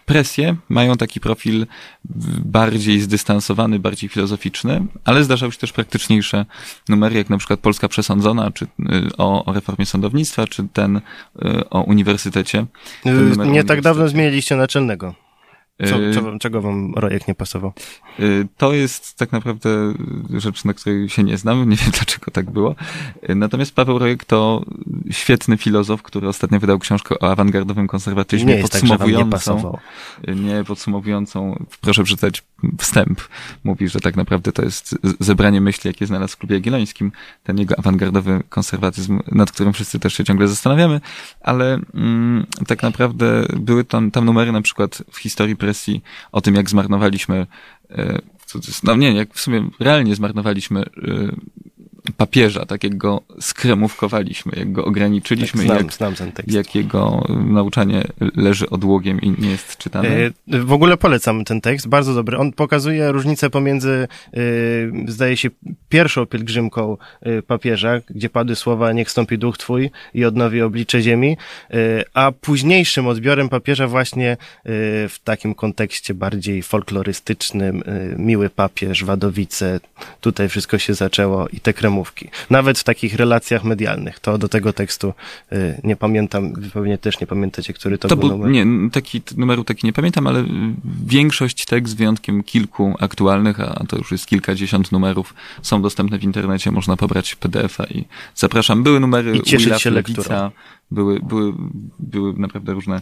Presje 0.06 0.56
mają 0.70 0.98
taki 0.98 1.20
profil 1.20 1.68
bardziej 2.46 3.02
zdystansowany, 3.02 3.80
bardziej 3.80 4.10
filozoficzny, 4.10 4.86
ale 5.06 5.24
zdarzały 5.24 5.52
się 5.52 5.58
też 5.58 5.74
praktyczniejsze 5.74 6.46
numery, 6.90 7.16
jak 7.16 7.30
na 7.30 7.38
przykład 7.38 7.60
Polska 7.60 7.88
Przesądzona, 7.88 8.52
czy 8.52 8.66
y, 8.66 8.68
o, 9.18 9.46
o 9.46 9.54
reformie 9.54 9.86
sądownictwa, 9.86 10.48
czy 10.48 10.68
ten 10.74 10.98
y, 10.98 11.02
o 11.70 11.82
uniwersytecie. 11.82 12.66
Ten 13.04 13.20
Y, 13.42 13.48
Nie 13.48 13.64
tak 13.64 13.82
dawno 13.82 14.08
zmieniliście 14.08 14.56
naczelnego. 14.56 15.16
Co, 15.88 16.00
Y, 16.02 16.14
co, 16.14 16.40
czego 16.40 16.62
wam 16.62 16.94
projekt 16.94 17.28
nie 17.28 17.36
pasował? 17.36 17.74
Y, 18.20 18.48
To 18.58 18.74
jest 18.74 19.18
tak 19.18 19.32
naprawdę 19.32 19.94
rzecz, 20.38 20.66
na 20.66 20.74
której 20.74 21.10
się 21.10 21.24
nie 21.24 21.38
znam. 21.38 21.60
Nie 21.70 21.76
wiem, 21.76 21.92
dlaczego 21.92 22.32
tak 22.32 22.52
było. 22.52 22.76
Y, 23.30 23.36
Natomiast 23.36 23.76
Paweł 23.76 24.00
Rojek 24.00 24.26
to 24.26 24.66
świetny 25.12 25.58
filozof, 25.58 26.02
który 26.04 26.28
ostatnio 26.28 26.60
wydał 26.60 26.80
książkę 26.80 27.16
o 27.20 27.32
awangardowym 27.32 27.88
konserwatyzmie, 27.88 28.56
Nie 28.56 28.64
tak, 28.64 28.74
nie 28.84 28.90
podsumowującą, 28.90 29.30
pasował. 29.30 29.80
y, 30.28 30.36
nie 30.36 30.64
podsumowującą, 30.64 31.66
proszę 31.82 32.04
przeczytać 32.04 32.44
wstęp. 32.78 33.22
Mówi, 33.64 33.90
że 33.90 34.00
tak 34.00 34.16
naprawdę 34.16 34.52
to 34.52 34.62
jest 34.62 34.98
zebranie 35.20 35.62
myśli, 35.62 35.88
jakie 35.88 36.06
znalazł 36.06 36.34
w 36.34 36.38
klubie 36.38 36.56
jagiellońskim, 36.56 37.12
ten 37.44 37.58
jego 37.58 37.80
awangardowy 37.80 38.44
konserwatyzm, 38.50 39.20
nad 39.32 39.52
którym 39.52 39.74
wszyscy 39.74 40.00
też 40.00 40.14
się 40.14 40.24
ciągle 40.24 40.48
zastanawiamy, 40.48 41.02
ale 41.42 41.80
mm, 41.94 42.46
tak 42.68 42.84
naprawdę 42.84 43.46
były 43.60 43.84
tam, 43.84 44.12
tam 44.12 44.26
numery 44.26 44.52
na 44.52 44.62
przykład 44.62 45.04
w 45.12 45.18
historii 45.18 45.56
presji 45.56 46.04
o 46.32 46.42
tym, 46.42 46.56
jak 46.56 46.70
zmarnowaliśmy 46.70 47.48
e, 47.92 48.20
no 48.84 48.96
nie, 48.96 49.12
jak 49.12 49.34
w 49.34 49.40
sumie 49.40 49.70
realnie 49.80 50.16
zmarnowaliśmy 50.16 50.80
e, 50.80 50.86
papieża, 52.18 52.66
tak 52.66 52.84
jak 52.84 52.98
go 52.98 53.22
skremówkowaliśmy, 53.40 54.52
jak 54.56 54.72
go 54.72 54.86
ograniczyliśmy, 54.86 55.60
Tak, 55.60 55.68
znam, 55.68 55.78
jak, 55.78 55.94
znam 55.94 56.16
ten 56.16 56.32
tekst. 56.32 56.52
jak 56.56 56.76
jego 56.76 57.26
nauczanie 57.46 58.04
leży 58.36 58.70
odłogiem 58.70 59.22
i 59.22 59.30
nie 59.42 59.50
jest 59.50 59.78
czytane. 59.78 60.10
E, 60.10 60.32
W 60.60 60.72
ogóle 60.74 60.98
polecam 60.98 61.46
ten 61.46 61.62
tekst, 61.62 61.88
bardzo 61.88 62.14
dobry. 62.14 62.38
On 62.38 62.52
pokazuje 62.54 63.12
różnicę 63.12 63.50
pomiędzy, 63.50 64.08
e, 64.34 64.40
zdaje 65.08 65.38
się, 65.38 65.50
pierwszą 65.90 66.26
pielgrzymką 66.26 66.98
e, 67.22 67.42
papieża, 67.42 68.00
gdzie 68.10 68.30
padły 68.30 68.56
słowa 68.56 68.94
niech 68.94 69.12
stąpi 69.12 69.38
duch 69.38 69.58
twój 69.58 69.90
i 70.14 70.26
odnowi 70.26 70.62
oblicze 70.62 71.02
ziemi, 71.02 71.38
e, 71.72 71.76
a 72.14 72.32
późniejszym 72.32 73.08
odbiorem 73.08 73.50
papieża 73.50 73.88
właśnie 73.88 74.32
e, 74.32 74.38
w 75.10 75.16
takim 75.24 75.56
kontekście 75.56 76.14
bardziej 76.14 76.64
folklorystycznym, 76.64 77.84
e, 77.86 78.16
miły 78.22 78.50
papież, 78.50 79.04
Wadowice, 79.04 79.80
tutaj 80.22 80.50
wszystko 80.50 80.78
się 80.78 80.94
zaczęło 80.94 81.48
i 81.48 81.60
te 81.60 81.74
kremówki. 81.74 81.99
Nawet 82.50 82.80
w 82.80 82.84
takich 82.84 83.16
relacjach 83.16 83.64
medialnych, 83.64 84.20
to 84.20 84.38
do 84.38 84.50
tego 84.50 84.74
tekstu 84.74 85.14
e, 85.52 85.82
nie 85.84 85.96
pamiętam, 85.96 86.54
wy 86.54 86.70
pewnie 86.70 86.98
też 86.98 87.20
nie 87.20 87.28
pamiętacie, 87.28 87.74
który 87.74 87.98
to, 87.98 88.08
To 88.08 88.16
był 88.18 88.30
był, 88.30 88.38
numer. 88.38 88.52
nie, 88.52 88.90
taki 88.90 89.22
numeru 89.38 89.64
taki 89.64 89.88
nie 89.88 89.94
pamiętam, 89.94 90.28
ale 90.28 90.40
y, 90.40 90.46
większość 91.06 91.66
tekst, 91.66 91.94
z 91.94 91.96
wyjątkiem 91.96 92.44
kilku 92.44 92.96
aktualnych, 93.00 93.60
a 93.60 93.84
to 93.88 93.98
już 93.98 94.12
jest 94.12 94.26
kilkadziesiąt 94.26 94.92
numerów, 94.92 95.34
są 95.62 95.82
dostępne 95.82 96.20
w 96.20 96.24
internecie, 96.24 96.72
można 96.72 96.98
pobrać 96.98 97.36
PDF-a 97.36 97.84
i 97.84 98.06
zapraszam. 98.36 98.84
Były 98.84 99.00
numery 99.00 99.38
I 99.38 99.42
cieszyć 99.42 99.66
Willa 99.66 99.80
się 99.80 99.90
lekturą. 99.90 100.52
były, 100.92 101.20
były, 101.20 101.54
były 102.00 102.34
naprawdę 102.34 102.74
różne 102.74 103.02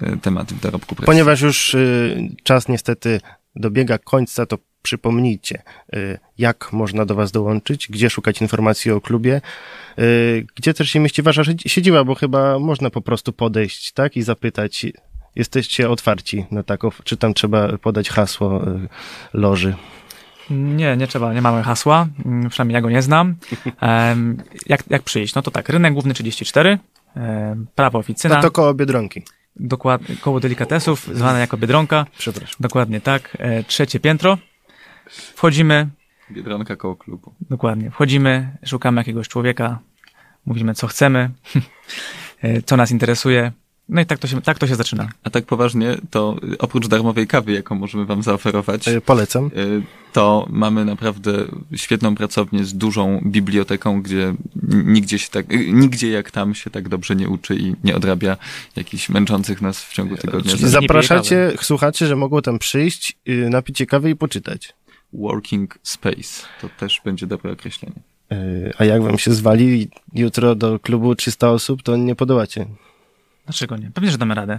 e, 0.00 0.16
tematy 0.16 0.54
w 0.54 0.60
dorobku 0.60 0.94
prasy. 0.94 1.06
Ponieważ 1.06 1.40
już 1.40 1.74
y, 1.74 2.36
czas 2.42 2.68
niestety 2.68 3.20
dobiega 3.58 3.98
końca, 3.98 4.46
to 4.46 4.58
przypomnijcie, 4.82 5.62
y, 5.96 6.18
jak 6.38 6.72
można 6.72 7.04
do 7.04 7.14
Was 7.14 7.32
dołączyć, 7.32 7.88
gdzie 7.88 8.10
szukać 8.10 8.40
informacji 8.40 8.90
o 8.90 9.00
klubie, 9.00 9.40
y, 9.98 10.46
gdzie 10.56 10.74
też 10.74 10.90
się 10.90 11.00
mieści 11.00 11.22
Wasza 11.22 11.42
siedzi- 11.42 11.68
siedziba, 11.68 12.04
bo 12.04 12.14
chyba 12.14 12.58
można 12.58 12.90
po 12.90 13.00
prostu 13.00 13.32
podejść, 13.32 13.92
tak, 13.92 14.16
i 14.16 14.22
zapytać, 14.22 14.86
jesteście 15.36 15.90
otwarci 15.90 16.46
na 16.50 16.62
taką, 16.62 16.90
czy 17.04 17.16
tam 17.16 17.34
trzeba 17.34 17.78
podać 17.78 18.08
hasło 18.10 18.68
y, 18.68 18.88
loży. 19.32 19.74
Nie, 20.50 20.96
nie 20.96 21.06
trzeba, 21.06 21.34
nie 21.34 21.42
mamy 21.42 21.62
hasła, 21.62 22.08
mm, 22.24 22.50
przynajmniej 22.50 22.74
ja 22.74 22.80
go 22.80 22.90
nie 22.90 23.02
znam. 23.02 23.34
Jak, 24.66 24.82
jak 24.90 25.02
przyjść? 25.02 25.34
No 25.34 25.42
to 25.42 25.50
tak, 25.50 25.68
rynek 25.68 25.92
główny 25.92 26.14
34, 26.14 26.78
em, 27.16 27.66
prawo 27.74 27.98
oficyna, 27.98 28.34
No 28.36 28.42
to 28.42 28.50
koło 28.50 28.74
Biedronki, 28.74 29.22
dokładnie, 29.60 30.16
koło 30.16 30.40
delikatesów, 30.40 31.08
zwane 31.12 31.40
jako 31.40 31.56
Biedronka, 31.56 32.06
przepraszam. 32.18 32.56
dokładnie 32.60 33.00
tak, 33.00 33.36
e, 33.40 33.64
trzecie 33.64 34.00
piętro. 34.00 34.38
Wchodzimy, 35.34 35.88
Biedronka 36.30 36.76
koło 36.76 36.96
klubu. 36.96 37.34
dokładnie, 37.40 37.90
wchodzimy, 37.90 38.56
szukamy 38.64 39.00
jakiegoś 39.00 39.28
człowieka, 39.28 39.78
mówimy 40.46 40.74
co 40.74 40.86
chcemy, 40.86 41.30
e, 42.42 42.62
co 42.62 42.76
nas 42.76 42.90
interesuje, 42.90 43.52
no 43.88 44.00
i 44.00 44.06
tak 44.06 44.18
to 44.18 44.26
się, 44.28 44.42
tak 44.42 44.58
to 44.58 44.66
się 44.66 44.74
zaczyna. 44.74 45.08
A 45.24 45.30
tak 45.30 45.44
poważnie, 45.46 45.96
to 46.10 46.36
oprócz 46.58 46.88
darmowej 46.88 47.26
kawy, 47.26 47.52
jaką 47.52 47.74
możemy 47.74 48.04
wam 48.06 48.22
zaoferować, 48.22 48.88
Y, 48.88 49.00
Polecam. 49.00 49.46
y, 49.46 49.82
to 50.12 50.46
mamy 50.50 50.84
naprawdę 50.84 51.32
świetną 51.76 52.14
pracownię 52.14 52.64
z 52.64 52.74
dużą 52.74 53.20
biblioteką, 53.26 54.02
gdzie 54.02 54.34
nigdzie 54.84 55.18
się 55.18 55.28
tak, 55.30 55.52
y, 55.52 55.72
nigdzie 55.72 56.10
jak 56.10 56.30
tam 56.30 56.54
się 56.54 56.70
tak 56.70 56.88
dobrze 56.88 57.16
nie 57.16 57.28
uczy 57.28 57.56
i 57.56 57.74
nie 57.84 57.96
odrabia 57.96 58.36
jakichś 58.76 59.08
męczących 59.08 59.62
nas 59.62 59.84
w 59.84 59.92
ciągu 59.92 60.16
tygodnia. 60.16 60.52
Czyli 60.52 60.68
zapraszacie 60.68 61.52
słuchacze, 61.62 62.06
że 62.06 62.16
mogą 62.16 62.42
tam 62.42 62.58
przyjść, 62.58 63.16
y, 63.28 63.50
napić 63.50 63.78
się 63.78 63.86
kawy 63.86 64.10
i 64.10 64.16
poczytać. 64.16 64.72
Working 65.12 65.78
space. 65.82 66.46
To 66.60 66.68
też 66.78 67.00
będzie 67.04 67.26
dobre 67.26 67.52
określenie. 67.52 67.94
A 68.78 68.84
jak 68.84 69.02
wam 69.02 69.18
się 69.18 69.34
zwali 69.34 69.88
jutro 70.14 70.54
do 70.54 70.78
klubu 70.78 71.14
300 71.14 71.50
osób, 71.50 71.82
to 71.82 71.96
nie 71.96 72.14
podołacie. 72.14 72.66
Dlaczego 73.48 73.76
nie? 73.76 73.90
Pewnie, 73.94 74.10
że 74.10 74.18
damy 74.18 74.34
radę. 74.34 74.58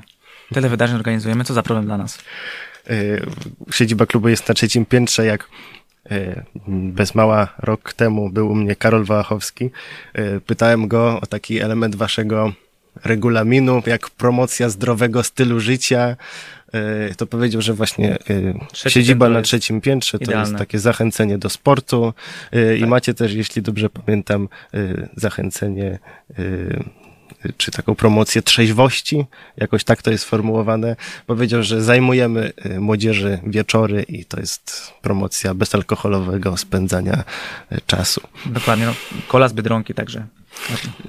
Tyle 0.54 0.70
wydarzeń 0.70 0.96
organizujemy, 0.96 1.44
co 1.44 1.54
za 1.54 1.64
problem 1.64 1.86
dla 1.86 1.98
nas. 1.98 2.18
Y, 2.90 3.22
Siedziba 3.72 4.06
klubu 4.06 4.30
jest 4.30 4.48
na 4.50 4.56
trzecim 4.56 4.86
piętrze, 4.86 5.26
jak 5.26 5.48
y, 6.12 6.44
bez 6.68 7.16
mała 7.16 7.48
rok 7.60 7.94
temu 7.94 8.30
był 8.30 8.52
u 8.52 8.56
mnie 8.56 8.76
Karol 8.76 9.06
Wałachowski. 9.06 9.70
Y, 10.20 10.42
Pytałem 10.46 10.88
go 10.88 11.22
o 11.22 11.26
taki 11.26 11.60
element 11.60 11.96
waszego 11.96 12.54
regulaminu, 13.04 13.82
jak 13.86 14.10
promocja 14.10 14.70
zdrowego 14.70 15.24
stylu 15.24 15.60
życia. 15.60 16.16
To 17.18 17.28
powiedział, 17.28 17.62
że 17.62 17.74
właśnie 17.74 18.18
Trzecie 18.72 18.90
siedziba 18.94 19.30
na 19.30 19.42
trzecim 19.42 19.82
piętrze 19.82 20.18
to 20.18 20.24
idealne. 20.24 20.48
jest 20.48 20.58
takie 20.60 20.80
zachęcenie 20.80 21.38
do 21.38 21.50
sportu 21.50 22.14
y, 22.56 22.78
i 22.78 22.80
Tak. 22.80 22.90
macie 22.90 23.14
też, 23.14 23.34
jeśli 23.34 23.62
dobrze 23.62 23.90
pamiętam, 23.90 24.50
zachęcenie 25.16 26.00
czy 27.58 27.72
taką 27.72 27.96
promocję 27.96 28.42
trzeźwości, 28.42 29.26
jakoś 29.58 29.84
tak 29.84 30.02
to 30.02 30.12
jest 30.12 30.24
sformułowane. 30.24 30.96
Powiedział, 31.28 31.64
że 31.64 31.84
zajmujemy 31.84 32.52
y, 32.66 32.80
młodzieży 32.80 33.40
wieczory 33.48 34.04
i 34.04 34.26
to 34.26 34.40
jest 34.40 34.94
promocja 35.02 35.54
bezalkoholowego 35.54 36.58
spędzania 36.58 37.24
y, 37.72 37.78
czasu. 37.88 38.22
Dokładnie, 38.46 38.86
no, 38.86 38.94
kola 39.28 39.48
z 39.48 39.54
Biedronki 39.54 39.94
także. 39.94 40.26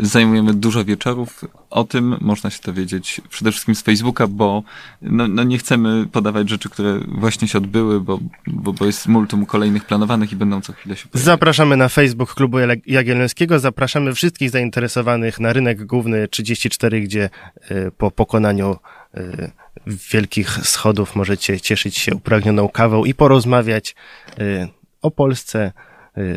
Zajmujemy 0.01 0.55
dużo 0.55 0.85
wieczorów. 0.85 1.45
O 1.71 1.85
tym 1.85 2.17
można 2.21 2.51
się 2.51 2.59
dowiedzieć 2.65 3.21
przede 3.31 3.51
wszystkim 3.51 3.75
z 3.75 3.83
Facebooka, 3.83 4.27
bo 4.27 4.63
no, 5.03 5.29
no 5.29 5.45
nie 5.45 5.59
chcemy 5.59 6.07
podawać 6.13 6.49
rzeczy, 6.49 6.71
które 6.71 7.01
właśnie 7.09 7.49
się 7.49 7.59
odbyły, 7.59 8.01
bo, 8.01 8.19
bo, 8.47 8.73
bo 8.73 8.87
jest 8.87 9.09
multum 9.09 9.47
kolejnych 9.47 9.85
planowanych 9.85 10.33
i 10.33 10.37
będą 10.37 10.61
co 10.61 10.73
chwilę 10.73 10.97
się 10.97 11.09
pojawiać. 11.09 11.25
Zapraszamy 11.25 11.77
na 11.77 11.89
Facebook 11.89 12.35
Klubu 12.35 12.59
Jagiellońskiego, 12.87 13.59
zapraszamy 13.59 14.15
wszystkich 14.15 14.51
zainteresowanych 14.51 15.41
na 15.41 15.53
rynek 15.53 15.87
główny 15.87 16.29
34, 16.29 17.01
gdzie 17.01 17.31
y, 17.71 17.91
po 17.99 18.11
pokonaniu 18.11 18.77
y, 19.17 19.51
wielkich 19.87 20.51
schodów 20.51 21.17
możecie 21.17 21.61
cieszyć 21.61 21.99
się 21.99 22.15
upragnioną 22.15 22.69
kawą 22.69 23.05
i 23.05 23.15
porozmawiać 23.15 23.95
y, 24.39 24.69
o 25.03 25.11
Polsce, 25.11 25.73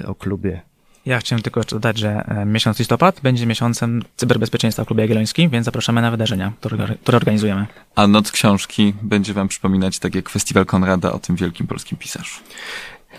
o 0.05 0.15
klubie. 0.15 0.61
Ja 1.05 1.19
chciałem 1.19 1.43
tylko 1.43 1.59
jeszcze 1.59 1.75
dodać, 1.75 1.97
że 1.97 2.25
e, 2.27 2.45
miesiąc 2.45 2.79
listopad 2.79 3.19
będzie 3.23 3.45
miesiącem 3.45 4.03
cyberbezpieczeństwa 4.15 4.83
w 4.83 4.87
Klubie 4.87 5.03
Jagiellońskim, 5.03 5.49
więc 5.49 5.65
zapraszamy 5.65 6.01
na 6.01 6.11
wydarzenia, 6.11 6.53
które, 6.59 6.87
które 7.01 7.15
organizujemy. 7.15 7.65
A 7.95 8.07
noc 8.07 8.31
książki 8.31 8.93
będzie 9.01 9.33
wam 9.33 9.47
przypominać, 9.47 9.99
tak 9.99 10.15
jak 10.15 10.29
Festiwal 10.29 10.65
Konrada 10.65 11.11
o 11.11 11.19
tym 11.19 11.35
wielkim 11.35 11.67
polskim 11.67 11.97
pisarzu. 11.97 12.39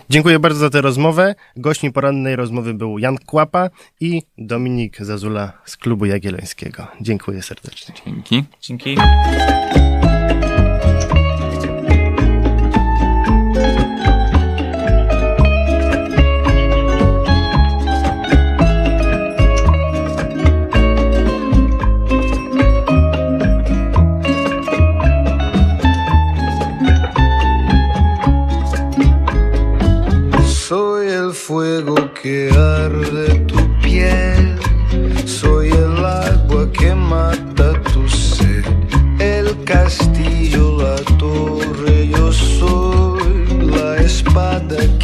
Dziękuję 0.09 0.39
bardzo 0.39 0.59
za 0.59 0.69
tę 0.69 0.81
rozmowę. 0.81 1.35
Gośćmi 1.57 1.91
porannej 1.91 2.35
rozmowy 2.35 2.73
był 2.73 2.99
Jan 2.99 3.17
Kłapa 3.17 3.69
i 3.99 4.21
Dominik 4.37 4.97
Zazula 5.01 5.51
z 5.65 5.77
Klubu 5.77 6.05
Jagiellońskiego. 6.05 6.87
Dziękuję 7.01 7.41
serdecznie. 7.41 7.95
Dzięki. 8.05 8.43
Dzięki. 8.61 8.95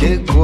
que 0.01 0.40